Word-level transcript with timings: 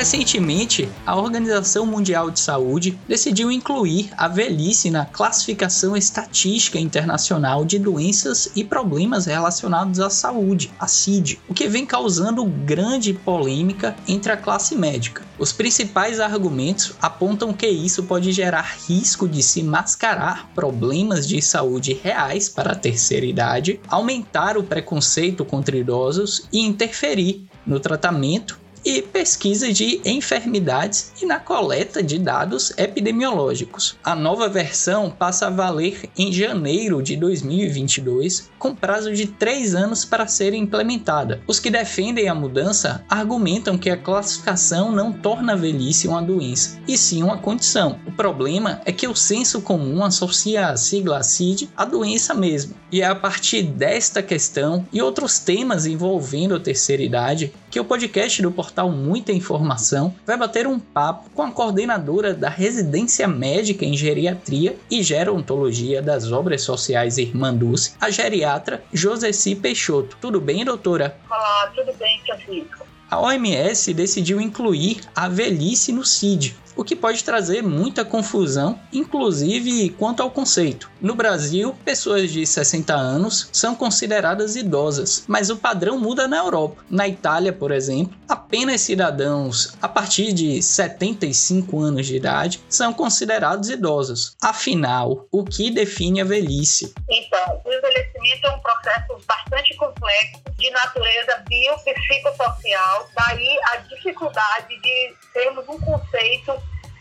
Recentemente, 0.00 0.88
a 1.04 1.14
Organização 1.14 1.84
Mundial 1.84 2.30
de 2.30 2.40
Saúde 2.40 2.98
decidiu 3.06 3.52
incluir 3.52 4.08
a 4.16 4.28
velhice 4.28 4.90
na 4.90 5.04
classificação 5.04 5.94
estatística 5.94 6.78
internacional 6.78 7.66
de 7.66 7.78
doenças 7.78 8.50
e 8.56 8.64
problemas 8.64 9.26
relacionados 9.26 10.00
à 10.00 10.08
saúde, 10.08 10.72
a 10.80 10.86
CID, 10.86 11.38
o 11.46 11.52
que 11.52 11.68
vem 11.68 11.84
causando 11.84 12.46
grande 12.46 13.12
polêmica 13.12 13.94
entre 14.08 14.32
a 14.32 14.38
classe 14.38 14.74
médica. 14.74 15.22
Os 15.38 15.52
principais 15.52 16.18
argumentos 16.18 16.94
apontam 17.02 17.52
que 17.52 17.68
isso 17.68 18.04
pode 18.04 18.32
gerar 18.32 18.78
risco 18.88 19.28
de 19.28 19.42
se 19.42 19.62
mascarar 19.62 20.48
problemas 20.54 21.28
de 21.28 21.42
saúde 21.42 21.92
reais 22.02 22.48
para 22.48 22.72
a 22.72 22.74
terceira 22.74 23.26
idade, 23.26 23.78
aumentar 23.86 24.56
o 24.56 24.64
preconceito 24.64 25.44
contra 25.44 25.76
idosos 25.76 26.48
e 26.50 26.60
interferir 26.60 27.46
no 27.66 27.78
tratamento 27.78 28.58
e 28.84 29.02
pesquisa 29.02 29.72
de 29.72 30.00
enfermidades 30.04 31.12
e 31.20 31.26
na 31.26 31.38
coleta 31.38 32.02
de 32.02 32.18
dados 32.18 32.72
epidemiológicos. 32.76 33.98
A 34.02 34.14
nova 34.14 34.48
versão 34.48 35.10
passa 35.10 35.46
a 35.46 35.50
valer 35.50 36.08
em 36.16 36.32
janeiro 36.32 37.02
de 37.02 37.16
2022, 37.16 38.50
com 38.58 38.74
prazo 38.74 39.12
de 39.12 39.26
três 39.26 39.74
anos 39.74 40.04
para 40.04 40.26
ser 40.26 40.54
implementada. 40.54 41.40
Os 41.46 41.60
que 41.60 41.70
defendem 41.70 42.28
a 42.28 42.34
mudança 42.34 43.04
argumentam 43.08 43.78
que 43.78 43.90
a 43.90 43.96
classificação 43.96 44.92
não 44.92 45.12
torna 45.12 45.52
a 45.52 45.56
velhice 45.56 46.08
uma 46.08 46.22
doença, 46.22 46.78
e 46.86 46.96
sim 46.96 47.22
uma 47.22 47.38
condição. 47.38 47.98
O 48.06 48.12
problema 48.12 48.80
é 48.84 48.92
que 48.92 49.08
o 49.08 49.14
senso 49.14 49.60
comum 49.60 50.04
associa 50.04 50.68
a 50.68 50.76
sigla 50.76 51.22
CID 51.22 51.68
à 51.76 51.84
doença 51.84 52.34
mesmo, 52.34 52.74
e 52.90 53.02
é 53.02 53.06
a 53.06 53.14
partir 53.14 53.62
desta 53.62 54.22
questão 54.22 54.86
e 54.92 55.00
outros 55.00 55.38
temas 55.38 55.86
envolvendo 55.86 56.54
a 56.54 56.60
terceira 56.60 57.02
idade 57.02 57.52
que 57.70 57.78
o 57.78 57.84
podcast 57.84 58.42
do 58.42 58.50
portal 58.50 58.90
Muita 58.90 59.32
Informação 59.32 60.14
vai 60.26 60.36
bater 60.36 60.66
um 60.66 60.78
papo 60.78 61.30
com 61.30 61.42
a 61.42 61.52
coordenadora 61.52 62.34
da 62.34 62.48
residência 62.48 63.28
médica 63.28 63.84
em 63.84 63.96
geriatria 63.96 64.76
e 64.90 65.02
gerontologia 65.02 66.02
das 66.02 66.32
obras 66.32 66.62
sociais 66.62 67.16
Irmã 67.16 67.54
Dulce, 67.54 67.94
a 68.00 68.10
geriatra 68.10 68.82
Joseci 68.92 69.54
Peixoto. 69.54 70.16
Tudo 70.20 70.40
bem, 70.40 70.64
doutora? 70.64 71.16
Olá, 71.30 71.72
tudo 71.74 71.92
bem, 71.96 72.20
Francisco. 72.26 72.89
A 73.10 73.18
OMS 73.18 73.92
decidiu 73.92 74.40
incluir 74.40 75.00
a 75.16 75.28
velhice 75.28 75.90
no 75.90 76.04
CID, 76.04 76.54
o 76.76 76.84
que 76.84 76.94
pode 76.94 77.24
trazer 77.24 77.60
muita 77.60 78.04
confusão, 78.04 78.78
inclusive 78.92 79.90
quanto 79.90 80.22
ao 80.22 80.30
conceito. 80.30 80.88
No 81.00 81.14
Brasil, 81.14 81.74
pessoas 81.84 82.30
de 82.30 82.46
60 82.46 82.94
anos 82.94 83.48
são 83.52 83.74
consideradas 83.74 84.54
idosas, 84.54 85.24
mas 85.26 85.50
o 85.50 85.56
padrão 85.56 85.98
muda 85.98 86.28
na 86.28 86.38
Europa. 86.38 86.84
Na 86.88 87.08
Itália, 87.08 87.52
por 87.52 87.72
exemplo, 87.72 88.16
apenas 88.28 88.80
cidadãos 88.82 89.76
a 89.82 89.88
partir 89.88 90.32
de 90.32 90.62
75 90.62 91.80
anos 91.80 92.06
de 92.06 92.16
idade 92.16 92.60
são 92.68 92.92
considerados 92.92 93.68
idosos. 93.68 94.36
Afinal, 94.40 95.26
o 95.32 95.44
que 95.44 95.70
define 95.70 96.20
a 96.20 96.24
velhice? 96.24 96.94
Então, 97.10 97.60
o 97.64 97.72
envelhecimento 97.72 98.46
é 98.46 98.50
um 98.50 98.60
processo 98.60 99.26
bastante 99.26 99.76
complexo 99.76 100.40
de 100.58 100.70
natureza 100.70 101.42
biopsicossocial, 101.48 102.99
daí 103.14 103.58
a 103.72 103.76
dificuldade 103.76 104.80
de 104.80 105.14
termos 105.32 105.68
um 105.68 105.78
conceito 105.80 106.60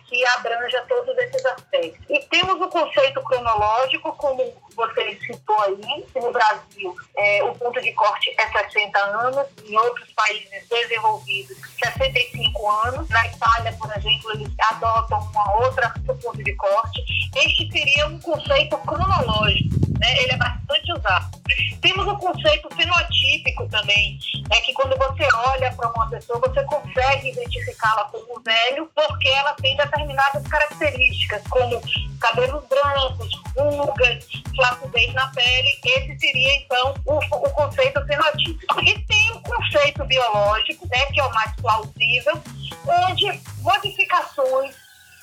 que 0.09 0.25
abranja 0.25 0.83
todos 0.89 1.15
esses 1.19 1.45
aspectos. 1.45 2.03
E 2.09 2.19
temos 2.25 2.59
o 2.59 2.67
conceito 2.67 3.21
cronológico, 3.21 4.11
como 4.13 4.43
você 4.75 5.19
citou 5.21 5.61
aí, 5.61 6.03
que 6.11 6.19
no 6.19 6.31
Brasil 6.31 6.95
é, 7.15 7.43
o 7.43 7.53
ponto 7.53 7.79
de 7.79 7.91
corte 7.93 8.33
é 8.39 8.47
60 8.47 8.99
anos, 8.99 9.47
em 9.63 9.77
outros 9.77 10.11
países 10.13 10.67
desenvolvidos 10.67 11.55
65 11.83 12.69
anos. 12.71 13.07
Na 13.09 13.27
Itália, 13.27 13.71
por 13.73 13.95
exemplo, 13.95 14.31
eles 14.33 14.51
adotam 14.71 15.19
uma 15.19 15.57
outra 15.57 15.93
ponto 16.05 16.43
de 16.43 16.55
corte. 16.55 17.03
Este 17.35 17.71
seria 17.71 18.07
um 18.07 18.19
conceito 18.19 18.77
cronológico, 18.79 19.78
né? 19.99 20.17
ele 20.21 20.31
é 20.31 20.37
bastante 20.37 20.93
usado. 20.93 21.39
Temos 21.81 22.07
o 22.07 22.17
conceito 22.17 22.69
fenotípico 22.75 23.67
também, 23.69 24.17
é 24.51 24.61
que 24.61 24.73
quando 24.73 24.97
você 24.97 25.27
olha 25.33 25.71
para 25.73 25.89
uma 25.91 26.09
pessoa, 26.09 26.39
você 26.39 26.63
consegue 26.63 27.29
identificá-la 27.29 28.05
como 28.05 28.41
velho, 28.41 28.89
porque 28.95 29.29
ela 29.29 29.53
tem 29.53 29.75
determinadas 29.75 30.45
características, 30.47 31.43
como 31.49 31.81
cabelos 32.19 32.63
brancos, 32.67 33.29
rugas, 33.55 34.25
flacidez 34.55 35.13
na 35.13 35.27
pele. 35.27 35.79
Esse 35.85 36.19
seria, 36.19 36.55
então, 36.55 36.93
o, 37.05 37.17
o 37.17 37.49
conceito 37.51 38.05
fenotípico. 38.05 38.79
E 38.81 38.99
tem 39.03 39.31
o 39.31 39.41
conceito 39.41 40.03
biológico, 40.05 40.87
né, 40.87 41.05
que 41.07 41.19
é 41.19 41.23
o 41.23 41.33
mais 41.33 41.51
plausível, 41.55 42.41
onde 42.87 43.41
modificações 43.61 44.75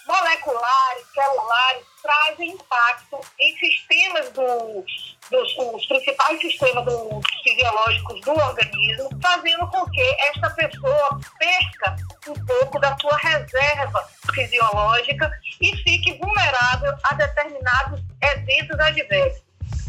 moleculares, 0.07 1.05
celulares, 1.13 1.85
trazem 2.07 2.51
impacto 2.51 3.21
em 3.41 3.57
sistemas 3.59 4.31
do, 4.31 4.85
dos 5.31 5.59
os 5.75 5.87
principais 5.87 6.41
sistemas 6.41 6.85
do, 6.85 7.21
fisiológicos 7.43 8.21
do 8.21 8.31
organismo, 8.31 9.11
fazendo 9.21 9.67
com 9.69 9.85
que 9.91 10.17
esta 10.29 10.51
pessoa 10.51 11.21
perca 11.39 11.97
um 12.29 12.47
pouco 12.47 12.79
da 12.79 12.97
sua 12.99 13.17
reserva 13.17 14.09
fisiológica 14.33 15.31
e 15.61 15.77
fique 15.79 16.17
vulnerável 16.19 16.95
a 17.05 17.15
determinados 17.15 18.01
eventos 18.23 18.79
adversos. 18.79 19.45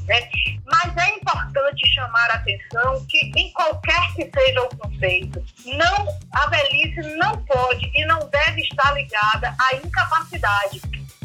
Né? 0.08 0.30
Mas 0.66 0.98
é 0.98 1.16
importante 1.16 1.88
chamar 1.94 2.32
a 2.32 2.36
atenção 2.36 3.06
que, 3.08 3.32
em 3.36 3.52
qualquer 3.52 4.14
que 4.16 4.30
seja 4.34 4.62
o 4.64 4.76
conceito, 4.76 5.44
não, 5.66 6.20
a 6.34 6.48
velhice 6.48 7.16
não 7.16 7.38
pode 7.46 7.92
e 7.94 8.06
não 8.06 8.28
deve 8.30 8.62
estar 8.62 8.92
ligada 8.94 9.56
à 9.60 9.76
incapacidade, 9.76 10.82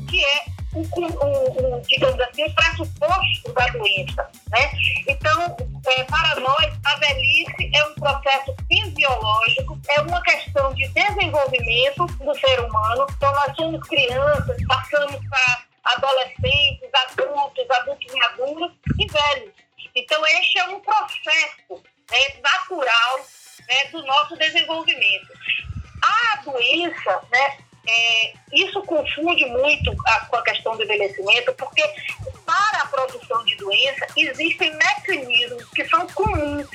que 0.09 0.25
é 0.25 0.52
o, 0.75 0.81
o, 0.81 1.77
o, 1.77 1.81
digamos 1.83 2.21
assim, 2.21 2.45
o 2.45 2.55
pressuposto 2.55 3.53
da 3.53 3.67
doença. 3.69 4.31
Né? 4.51 4.71
Então, 5.09 5.57
é, 5.87 6.05
para 6.05 6.41
nós, 6.41 6.73
a 6.85 6.97
velhice 6.97 7.71
é 7.75 7.85
um 7.85 7.95
processo 7.95 8.55
fisiológico, 8.69 9.79
é 9.89 10.01
uma 10.01 10.23
questão 10.23 10.73
de 10.75 10.89
desenvolvimento 10.89 12.07
do 12.07 12.35
ser 12.35 12.61
humano. 12.61 13.07
Então, 13.17 13.33
nós 13.33 13.57
somos 13.57 13.89
crianças, 13.89 14.57
passamos 14.67 15.21
para 15.29 15.65
adolescentes, 15.85 16.89
adultos, 17.11 17.71
adultos 17.71 18.15
maduros 18.15 18.73
e 18.99 19.07
velhos. 19.07 19.53
Então, 19.95 20.25
este 20.27 20.59
é 20.59 20.65
um 20.65 20.81
processo 20.81 21.83
né, 22.11 22.41
natural 22.43 23.19
né, 23.69 23.85
do 23.91 24.03
nosso 24.07 24.37
desenvolvimento. 24.37 25.33
A 26.03 26.43
doença, 26.43 27.21
né, 27.31 27.59
é, 27.89 28.33
isso 28.53 28.81
confunde 28.83 29.45
muito 29.47 29.95
a, 30.07 30.27
com 30.27 30.37
a 30.37 30.43
questão 30.43 30.77
do 30.77 30.85
envelhecimento, 30.85 31.53
porque 31.55 31.83
para 32.47 32.79
a 32.83 32.87
produção 32.87 33.45
de 33.45 33.57
doença 33.57 34.07
existem 34.17 34.73
mecanismos 34.77 35.65
que 35.71 35.85
são 35.89 36.07
comuns 36.09 36.69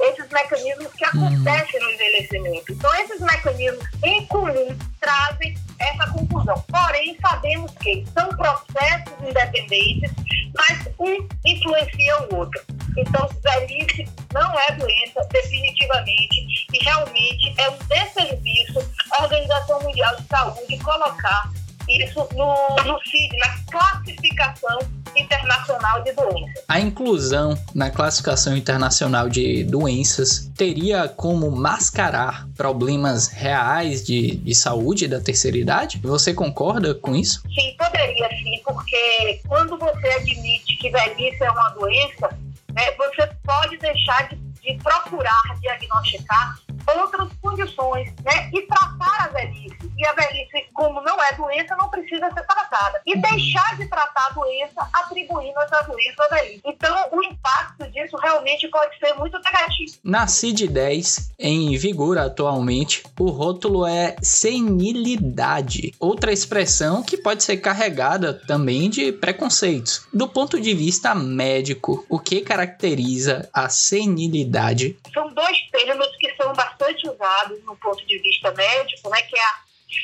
esses 0.00 0.28
mecanismos 0.30 0.92
que 0.92 1.04
acontecem 1.04 1.80
no 1.80 1.90
envelhecimento. 1.92 2.72
Então, 2.72 2.94
esses 2.96 3.20
mecanismos 3.20 3.86
em 4.02 4.26
comum 4.26 4.76
trazem 5.00 5.56
essa 5.78 6.10
confusão. 6.10 6.64
Porém, 6.68 7.16
sabemos 7.20 7.72
que 7.80 8.04
são 8.12 8.28
processos 8.30 9.14
independentes, 9.22 10.10
mas 10.56 10.88
um 10.98 11.28
influencia 11.44 12.22
o 12.22 12.36
outro. 12.36 12.60
Então, 12.96 13.28
velhice 13.42 14.08
não 14.32 14.60
é 14.60 14.72
doença, 14.72 15.26
definitivamente, 15.30 16.66
e 16.72 16.84
realmente 16.84 17.54
é 17.58 17.70
um 17.70 17.78
desserviço 17.88 18.93
a 19.14 19.22
Organização 19.24 19.80
Mundial 19.82 20.16
de 20.16 20.26
Saúde 20.26 20.78
colocar 20.78 21.50
isso 21.88 22.26
no, 22.34 22.76
no 22.84 22.98
CID, 23.04 23.36
na 23.38 23.56
classificação 23.70 24.78
internacional 25.14 26.02
de 26.02 26.12
doenças. 26.12 26.64
A 26.66 26.80
inclusão 26.80 27.56
na 27.74 27.90
classificação 27.90 28.56
internacional 28.56 29.28
de 29.28 29.62
doenças 29.64 30.50
teria 30.56 31.08
como 31.08 31.50
mascarar 31.50 32.48
problemas 32.56 33.28
reais 33.28 34.04
de, 34.04 34.36
de 34.36 34.54
saúde 34.54 35.06
da 35.06 35.20
terceira 35.20 35.56
idade? 35.56 36.00
Você 36.02 36.34
concorda 36.34 36.94
com 36.94 37.14
isso? 37.14 37.42
Sim, 37.54 37.76
poderia 37.78 38.28
sim, 38.30 38.60
porque 38.64 39.40
quando 39.46 39.78
você 39.78 40.08
admite 40.08 40.76
que 40.78 40.90
velhice 40.90 41.44
é 41.44 41.50
uma 41.50 41.68
doença, 41.70 42.30
né, 42.72 42.90
você 42.96 43.26
pode 43.44 43.76
deixar 43.76 44.28
de, 44.28 44.36
de 44.36 44.76
procurar 44.82 45.42
diagnosticar 45.60 46.56
outras 46.96 47.28
condições, 47.40 48.12
né? 48.24 48.50
E 48.52 48.62
tratar 48.62 49.24
a 49.24 49.28
velhice. 49.28 49.76
E 49.96 50.06
a 50.06 50.12
velhice, 50.12 50.66
como 50.72 51.00
não 51.02 51.22
é 51.22 51.32
doença, 51.34 51.76
não 51.76 51.88
precisa 51.88 52.30
ser 52.32 52.46
tratada. 52.46 53.00
E 53.06 53.16
deixar 53.16 53.76
de 53.76 53.86
tratar 53.88 54.28
a 54.30 54.34
doença, 54.34 54.88
atribuindo 54.92 55.58
essa 55.60 55.82
doença 55.82 56.24
à 56.24 56.34
velhice. 56.34 56.60
Então, 56.64 57.08
o 57.12 57.22
impacto 57.22 57.90
disso 57.90 58.16
realmente 58.16 58.68
pode 58.68 58.98
ser 58.98 59.14
muito 59.14 59.38
negativo. 59.38 59.98
Na 60.02 60.26
CID-10, 60.26 61.30
em 61.38 61.76
vigor 61.76 62.18
atualmente, 62.18 63.02
o 63.18 63.30
rótulo 63.30 63.86
é 63.86 64.16
senilidade, 64.22 65.94
outra 65.98 66.32
expressão 66.32 67.02
que 67.02 67.16
pode 67.16 67.42
ser 67.42 67.58
carregada 67.58 68.34
também 68.46 68.90
de 68.90 69.12
preconceitos. 69.12 70.06
Do 70.12 70.28
ponto 70.28 70.60
de 70.60 70.74
vista 70.74 71.14
médico, 71.14 72.04
o 72.08 72.18
que 72.18 72.40
caracteriza 72.40 73.48
a 73.52 73.68
senilidade? 73.68 74.98
São 75.12 75.28
dois 75.32 75.56
termos 75.70 76.13
bastante 76.54 77.08
usados 77.08 77.62
no 77.64 77.76
ponto 77.76 78.04
de 78.06 78.18
vista 78.18 78.50
médico, 78.52 79.08
né, 79.10 79.22
que 79.22 79.36
é 79.36 79.42
a 79.42 79.58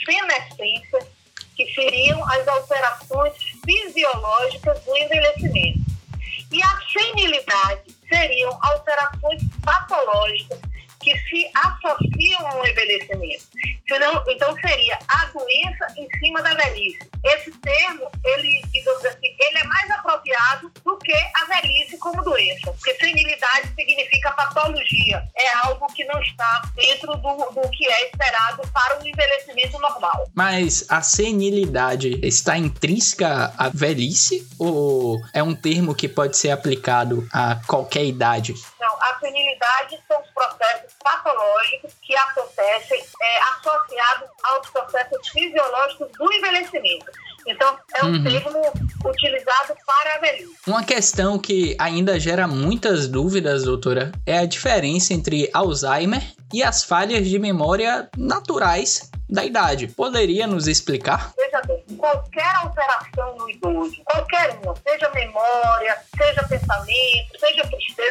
senescência, 0.04 1.06
que 1.56 1.72
seriam 1.74 2.24
as 2.30 2.46
alterações 2.48 3.34
fisiológicas 3.64 4.82
do 4.84 4.96
envelhecimento. 4.96 5.80
E 6.52 6.62
a 6.62 6.80
senilidade 6.92 7.94
seriam 8.08 8.58
alterações 8.62 9.42
patológicas 9.62 10.60
que 11.00 11.16
se 11.18 11.50
associam 11.54 12.46
ao 12.46 12.66
envelhecimento. 12.66 13.44
Senão, 13.88 14.22
então 14.28 14.54
seria 14.60 14.98
a 15.08 15.24
doença 15.26 15.86
em 15.96 16.08
cima 16.18 16.42
da 16.42 16.54
velhice. 16.54 17.10
Esse 17.24 17.50
termo, 17.50 18.10
ele, 18.24 18.62
digamos 18.72 19.04
assim, 19.04 19.26
ele 19.38 19.58
é 19.58 19.64
mais 19.64 19.90
apropriado 19.90 20.70
do 20.84 20.96
que 20.98 21.12
a 21.12 21.44
velhice 21.46 21.98
como 21.98 22.22
doença, 22.22 22.72
porque 22.72 22.94
senilidade 22.94 23.68
significa 23.74 24.30
patologia, 24.32 25.24
é 25.36 25.56
algo 25.66 25.86
que 25.88 26.04
não 26.04 26.20
está 26.22 26.62
dentro 26.76 27.16
do, 27.16 27.50
do 27.50 27.70
que 27.70 27.86
é 27.88 28.06
esperado 28.06 28.62
para 28.72 29.00
um 29.00 29.06
envelhecimento 29.06 29.78
normal. 29.78 30.28
Mas 30.34 30.86
a 30.88 31.02
senilidade 31.02 32.20
está 32.22 32.56
intrínseca 32.56 33.52
à 33.56 33.68
velhice 33.68 34.46
ou 34.58 35.20
é 35.32 35.42
um 35.42 35.54
termo 35.54 35.94
que 35.94 36.08
pode 36.08 36.36
ser 36.36 36.50
aplicado 36.50 37.26
a 37.32 37.56
qualquer 37.66 38.04
idade? 38.04 38.54
A 39.10 39.18
senilidade 39.18 39.98
são 40.06 40.20
os 40.20 40.30
processos 40.30 40.92
patológicos 41.02 41.92
que 42.00 42.14
acontecem 42.16 43.02
é, 43.20 43.40
associados 43.54 44.28
aos 44.44 44.70
processos 44.70 45.28
fisiológicos 45.28 46.08
do 46.12 46.32
envelhecimento. 46.32 47.06
Então, 47.46 47.76
é 47.96 48.04
um 48.04 48.12
uhum. 48.12 48.22
termo 48.22 48.60
utilizado 49.04 49.74
para 49.84 50.14
a 50.14 50.18
velhice. 50.18 50.54
Uma 50.66 50.84
questão 50.84 51.38
que 51.38 51.76
ainda 51.80 52.20
gera 52.20 52.46
muitas 52.46 53.08
dúvidas, 53.08 53.64
doutora, 53.64 54.12
é 54.24 54.38
a 54.38 54.46
diferença 54.46 55.12
entre 55.12 55.50
Alzheimer 55.52 56.22
e 56.52 56.62
as 56.62 56.84
falhas 56.84 57.26
de 57.26 57.38
memória 57.38 58.08
naturais 58.16 59.10
da 59.30 59.44
idade. 59.44 59.86
Poderia 59.86 60.46
nos 60.46 60.66
explicar? 60.66 61.32
Veja 61.36 61.62
bem, 61.62 61.84
qualquer 61.96 62.54
alteração 62.56 63.36
no 63.36 63.48
idoso, 63.48 63.96
qualquer 64.04 64.58
uma, 64.62 64.74
seja 64.76 65.08
memória, 65.10 65.96
seja 66.16 66.42
pensamento, 66.48 67.38
seja 67.38 67.66
tristeza, 67.66 68.09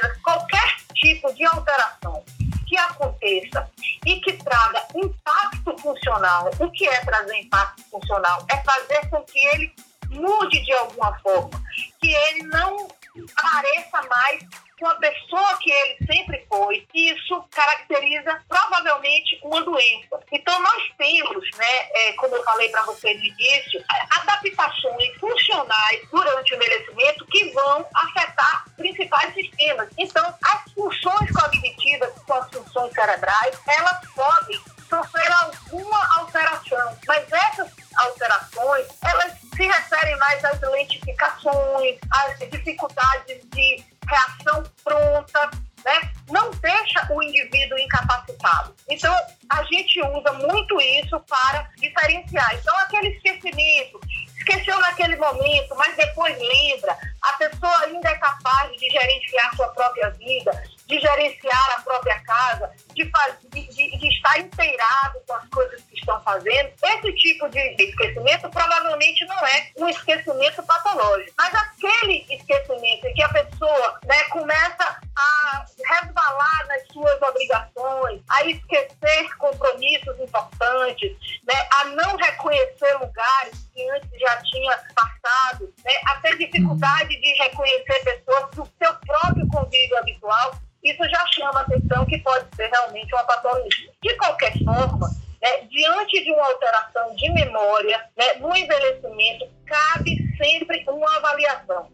de 1.40 1.46
alteração 1.46 2.22
que 2.68 2.78
aconteça 2.78 3.72
e 4.06 4.20
que 4.20 4.34
traga 4.34 4.86
impacto 4.94 5.76
funcional. 5.80 6.52
O 6.60 6.70
que 6.70 6.86
é 6.86 7.00
trazer 7.06 7.38
impacto 7.38 7.82
funcional? 7.90 8.46
É 8.52 8.58
fazer 8.58 9.10
com 9.10 9.24
que 9.24 9.40
ele 9.40 9.74
mude 10.10 10.60
de 10.64 10.74
alguma 10.74 11.18
forma, 11.20 11.64
que 12.00 12.14
ele 12.14 12.44
não 12.44 12.90
pareça 13.42 14.02
mais 14.10 14.44
uma 14.84 14.96
pessoa 14.96 15.58
que 15.60 15.72
ele 15.72 15.98
sempre 16.06 16.46
foi, 16.48 16.88
isso 16.94 17.44
caracteriza 17.52 18.42
provavelmente 18.48 19.40
uma 19.44 19.62
doença. 19.64 20.20
Então, 20.32 20.60
nós 20.62 20.84
temos, 20.98 21.50
né, 21.58 21.90
é, 21.94 22.14
como 22.14 22.36
eu 22.36 22.44
falei 22.44 22.70
para 22.70 22.84
você 22.84 23.14
no 23.14 23.24
início, 23.24 23.84
adaptações 24.12 25.18
funcionais 25.20 26.02
durante 26.12 26.54
o 26.54 26.56
envelhecimento 26.56 27.26
que 27.28 27.52
vão 27.52 27.86
afetar 27.96 28.66
principais 28.76 29.34
sistemas. 29.34 29.90
Então, 29.98 30.34
as 30.44 30.72
funções 30.74 31.32
cognitivas, 31.32 32.14
que 32.14 32.26
são 32.26 32.38
as 32.38 32.52
funções 32.52 32.94
cerebrais, 32.94 33.60
elas 33.68 34.00
podem 34.16 34.60
sofrer 34.90 35.32
alguma 35.44 36.20
alteração, 36.20 36.98
mas 37.08 37.32
essas 37.32 37.72
alterações, 37.96 38.88
elas 39.04 39.34
se 39.56 39.68
referem 39.68 40.18
mais 40.18 40.44
às 40.44 40.60
lentificações, 40.62 42.00
às 42.12 42.40
dificuldades 42.50 43.42
de 43.50 43.84
reação 44.10 44.64
pronta, 44.84 45.52
né? 45.86 46.12
Não 46.30 46.52
deixa 46.52 47.08
o 47.12 47.24
indivíduo 47.24 47.78
incapacitado. 47.78 48.76
Então, 48.90 49.16
a 49.50 49.64
gente 49.64 50.02
usa 50.02 50.34
muito 50.34 50.80
isso 50.82 51.20
para 51.22 51.70
diferenciar. 51.78 52.56
Então, 52.56 52.76
aquele 52.80 53.10
esquecimento, 53.10 54.00
esqueceu 54.38 54.78
naquele 54.80 55.16
momento, 55.16 55.76
mas 55.76 55.96
depois 55.96 56.38
lembra, 56.38 56.98
a 57.22 57.34
pessoa 57.34 57.80
ainda 57.86 58.10
é 58.10 58.18
capaz 58.18 58.72
de 58.72 58.90
gerenciar 58.90 59.56
sua 59.56 59.68
própria 59.70 60.10
vida, 60.12 60.52
de 60.88 61.00
gerenciar 61.00 61.78
a 61.78 61.82
própria 61.82 62.20
casa, 62.22 62.72
de, 62.96 63.10
faz, 63.10 63.36
de, 63.52 63.68
de, 63.68 63.98
de, 63.98 64.08
estar 64.08 64.40
inteirado 64.40 65.20
com 65.28 65.34
as 65.34 65.48
coisas 65.50 65.82
estão 66.10 66.22
fazendo. 66.22 66.72
Esse 66.84 67.14
tipo 67.14 67.48
de 67.50 67.60
esquecimento 67.60 68.50
provavelmente 68.50 69.26
não 69.26 69.38
é 69.46 69.72
um 69.78 69.88
esquecimento 69.88 70.64
patológico, 70.64 71.32
mas 71.38 71.54
aquele 71.54 72.26
esquecimento 72.30 73.06
em 73.08 73.14
que 73.14 73.24
a 73.24 73.30
pessoa 73.30 74.00
né, 74.06 74.24
começa 74.26 75.00
a 75.16 75.66
resvalar 75.88 76.68
nas 76.68 76.88
suas 76.92 77.22
obrigações, 77.22 78.22
a 78.30 78.46
esquecer 78.46 79.38
compromissos 79.38 80.20
importantes, 80.20 81.12
né, 81.48 81.68
a 81.80 81.86
não 81.86 82.16
reconhecer 82.18 82.94
lugares 83.00 83.70
que 83.74 83.90
antes 83.92 84.10
já 84.20 84.42
tinha 84.44 84.78
passado, 84.96 85.74
né, 85.86 85.94
a 86.08 86.16
ter 86.22 86.38
dificuldade 86.38 87.10
de 87.10 87.44
reconhecer 87.44 88.04
pessoas 88.04 88.50
do 88.52 88.68
seu 88.82 88.94
próprio 89.06 89.48
convívio 89.50 89.98
habitual, 89.98 90.52
isso 90.84 91.04
já 91.10 91.26
chama 91.28 91.62
atenção 91.62 92.06
que 92.06 92.18
pode 92.20 92.48
ser 92.56 92.70
realmente 92.70 93.14
uma 93.14 93.24
patologia. 93.26 93.92
De 94.02 94.16
qualquer 94.16 94.54
forma, 94.64 95.10
né, 95.42 95.62
diante 95.70 96.24
de 96.24 96.32
uma 96.32 96.46
alteração 96.46 97.16
de 97.16 97.32
memória, 97.32 98.04
né, 98.18 98.34
no 98.36 98.56
envelhecimento, 98.56 99.48
cabe 99.66 100.18
sempre 100.38 100.84
uma 100.88 101.18
avaliação, 101.18 101.90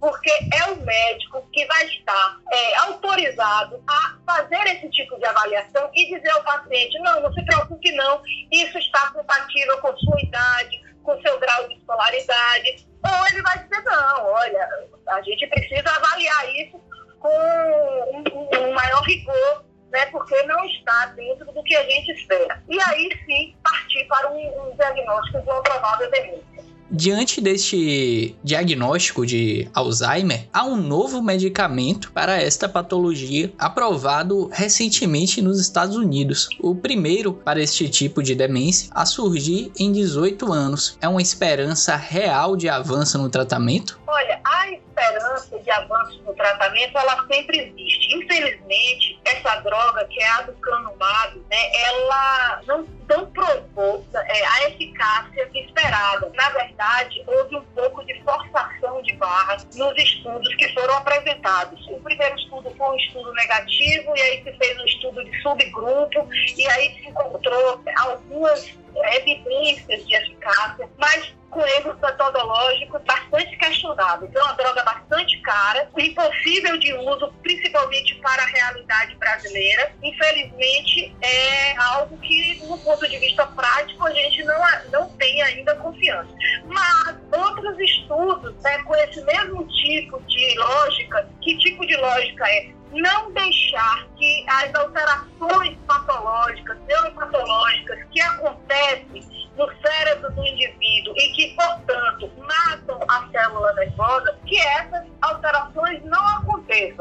porque 0.00 0.30
é 0.30 0.70
o 0.70 0.76
médico 0.76 1.48
que 1.52 1.64
vai 1.66 1.86
estar 1.86 2.40
é, 2.50 2.76
autorizado 2.78 3.82
a 3.86 4.16
fazer 4.26 4.62
esse 4.66 4.88
tipo 4.90 5.18
de 5.18 5.26
avaliação 5.26 5.90
e 5.94 6.14
dizer 6.14 6.30
ao 6.30 6.44
paciente: 6.44 6.98
não, 7.00 7.20
não 7.20 7.32
se 7.32 7.44
preocupe, 7.44 7.92
não, 7.92 8.22
isso 8.50 8.78
está 8.78 9.10
compatível 9.10 9.78
com 9.78 9.96
sua 9.96 10.20
idade, 10.22 10.80
com 11.02 11.20
seu 11.20 11.38
grau 11.38 11.68
de 11.68 11.74
escolaridade. 11.74 12.86
Ou 13.04 13.26
ele 13.28 13.42
vai 13.42 13.58
dizer: 13.58 13.82
não, 13.84 14.26
olha, 14.26 14.68
a 15.08 15.22
gente 15.22 15.46
precisa 15.48 15.90
avaliar 15.90 16.54
isso 16.56 16.80
com 17.18 17.28
um, 17.28 18.60
um 18.60 18.72
maior 18.72 19.02
rigor, 19.02 19.64
né, 19.92 20.06
porque 20.06 20.40
não 20.44 20.64
está 20.64 21.06
dentro 21.16 21.46
do 21.52 21.62
que 21.62 21.74
a 21.76 21.82
gente 21.84 22.12
espera. 22.12 22.62
E 22.68 22.80
aí 22.80 23.10
sim 23.26 23.54
partir 23.62 24.04
para 24.04 24.30
um, 24.30 24.70
um 24.70 24.76
diagnóstico 24.76 25.40
de 25.40 25.50
uma 25.50 25.62
provável 25.62 26.10
demência. 26.10 26.58
Diante 26.90 27.38
deste 27.42 28.34
diagnóstico 28.42 29.26
de 29.26 29.68
Alzheimer, 29.74 30.48
há 30.50 30.64
um 30.64 30.76
novo 30.76 31.20
medicamento 31.20 32.10
para 32.12 32.40
esta 32.40 32.66
patologia 32.66 33.52
aprovado 33.58 34.48
recentemente 34.50 35.42
nos 35.42 35.60
Estados 35.60 35.96
Unidos. 35.96 36.48
O 36.58 36.74
primeiro 36.74 37.34
para 37.34 37.60
este 37.60 37.90
tipo 37.90 38.22
de 38.22 38.34
demência 38.34 38.90
a 38.94 39.04
surgir 39.04 39.70
em 39.78 39.92
18 39.92 40.50
anos. 40.50 40.96
É 41.02 41.06
uma 41.06 41.20
esperança 41.20 41.94
real 41.94 42.56
de 42.56 42.70
avanço 42.70 43.18
no 43.18 43.28
tratamento? 43.28 44.00
Olha, 44.06 44.40
a 44.42 44.70
esperança 44.70 45.58
de 45.58 45.70
avanço 45.70 46.22
no 46.22 46.34
tratamento, 46.34 46.96
ela 46.96 47.26
sempre 47.26 47.58
existe. 47.58 48.16
Infelizmente, 48.16 49.17
essa 49.30 49.60
droga, 49.60 50.04
que 50.06 50.20
é 50.20 50.28
a 50.30 50.42
do 50.42 50.52
canumab, 50.54 51.38
né, 51.50 51.72
ela 51.86 52.60
não, 52.66 52.86
não 53.08 53.26
provou 53.30 54.04
é, 54.14 54.46
a 54.46 54.68
eficácia 54.68 55.48
esperada. 55.54 56.30
Na 56.34 56.48
verdade, 56.50 57.22
houve 57.26 57.56
um 57.56 57.64
pouco 57.74 58.04
de 58.04 58.20
forçação 58.22 59.02
de 59.02 59.14
barra 59.14 59.56
nos 59.74 59.96
estudos 59.96 60.54
que 60.56 60.72
foram 60.74 60.94
apresentados. 60.94 61.86
O 61.88 62.00
primeiro 62.00 62.36
estudo 62.36 62.70
foi 62.76 62.88
um 62.88 62.96
estudo 62.96 63.32
negativo, 63.34 64.16
e 64.16 64.20
aí 64.20 64.42
se 64.42 64.52
fez 64.52 64.78
um 64.78 64.84
estudo 64.84 65.24
de 65.24 65.42
subgrupo, 65.42 66.28
e 66.56 66.68
aí 66.68 66.94
se 66.94 67.08
encontrou 67.08 67.82
algumas 67.96 68.72
evidências 69.14 70.06
de 70.06 70.14
eficácia, 70.14 70.88
mas 70.96 71.37
com 71.50 71.60
erros 71.60 71.98
metodológicos 72.00 73.00
bastante 73.02 73.56
questionáveis. 73.56 74.34
É 74.34 74.42
uma 74.42 74.52
droga 74.52 74.82
bastante 74.82 75.40
cara, 75.40 75.88
impossível 75.96 76.78
de 76.78 76.92
uso, 76.94 77.32
principalmente 77.42 78.14
para 78.16 78.42
a 78.42 78.46
realidade 78.46 79.14
brasileira. 79.16 79.92
Infelizmente, 80.02 81.16
é 81.22 81.76
algo 81.76 82.16
que, 82.18 82.62
no 82.66 82.78
ponto 82.78 83.08
de 83.08 83.18
vista 83.18 83.46
prático, 83.46 84.06
a 84.06 84.12
gente 84.12 84.44
não, 84.44 84.60
não 84.92 85.08
tem 85.16 85.42
ainda 85.42 85.74
confiança. 85.76 86.30
Mas 86.66 87.16
outros 87.32 87.78
estudos 87.78 88.54
né, 88.62 88.82
com 88.82 88.94
esse 88.96 89.22
mesmo 89.24 89.66
tipo 89.68 90.22
de 90.22 90.58
lógica, 90.58 91.28
que 91.40 91.56
tipo 91.58 91.86
de 91.86 91.96
lógica 91.96 92.48
é? 92.48 92.78
não 92.92 93.30
deixar 93.32 94.06
que 94.16 94.44
as 94.48 94.74
alterações 94.74 95.76
patológicas, 95.86 96.78
neuropatológicas 96.86 97.98
que 98.10 98.20
acontecem 98.20 99.37
no 99.58 99.68
cérebro 99.82 100.30
do 100.32 100.46
indivíduo 100.46 101.12
e 101.16 101.32
que, 101.32 101.54
portanto, 101.54 102.30
matam 102.38 103.00
a 103.08 103.28
célula 103.30 103.72
nervosa, 103.74 104.38
que 104.46 104.58
essas 104.58 105.04
alterações 105.20 106.02
não 106.04 106.38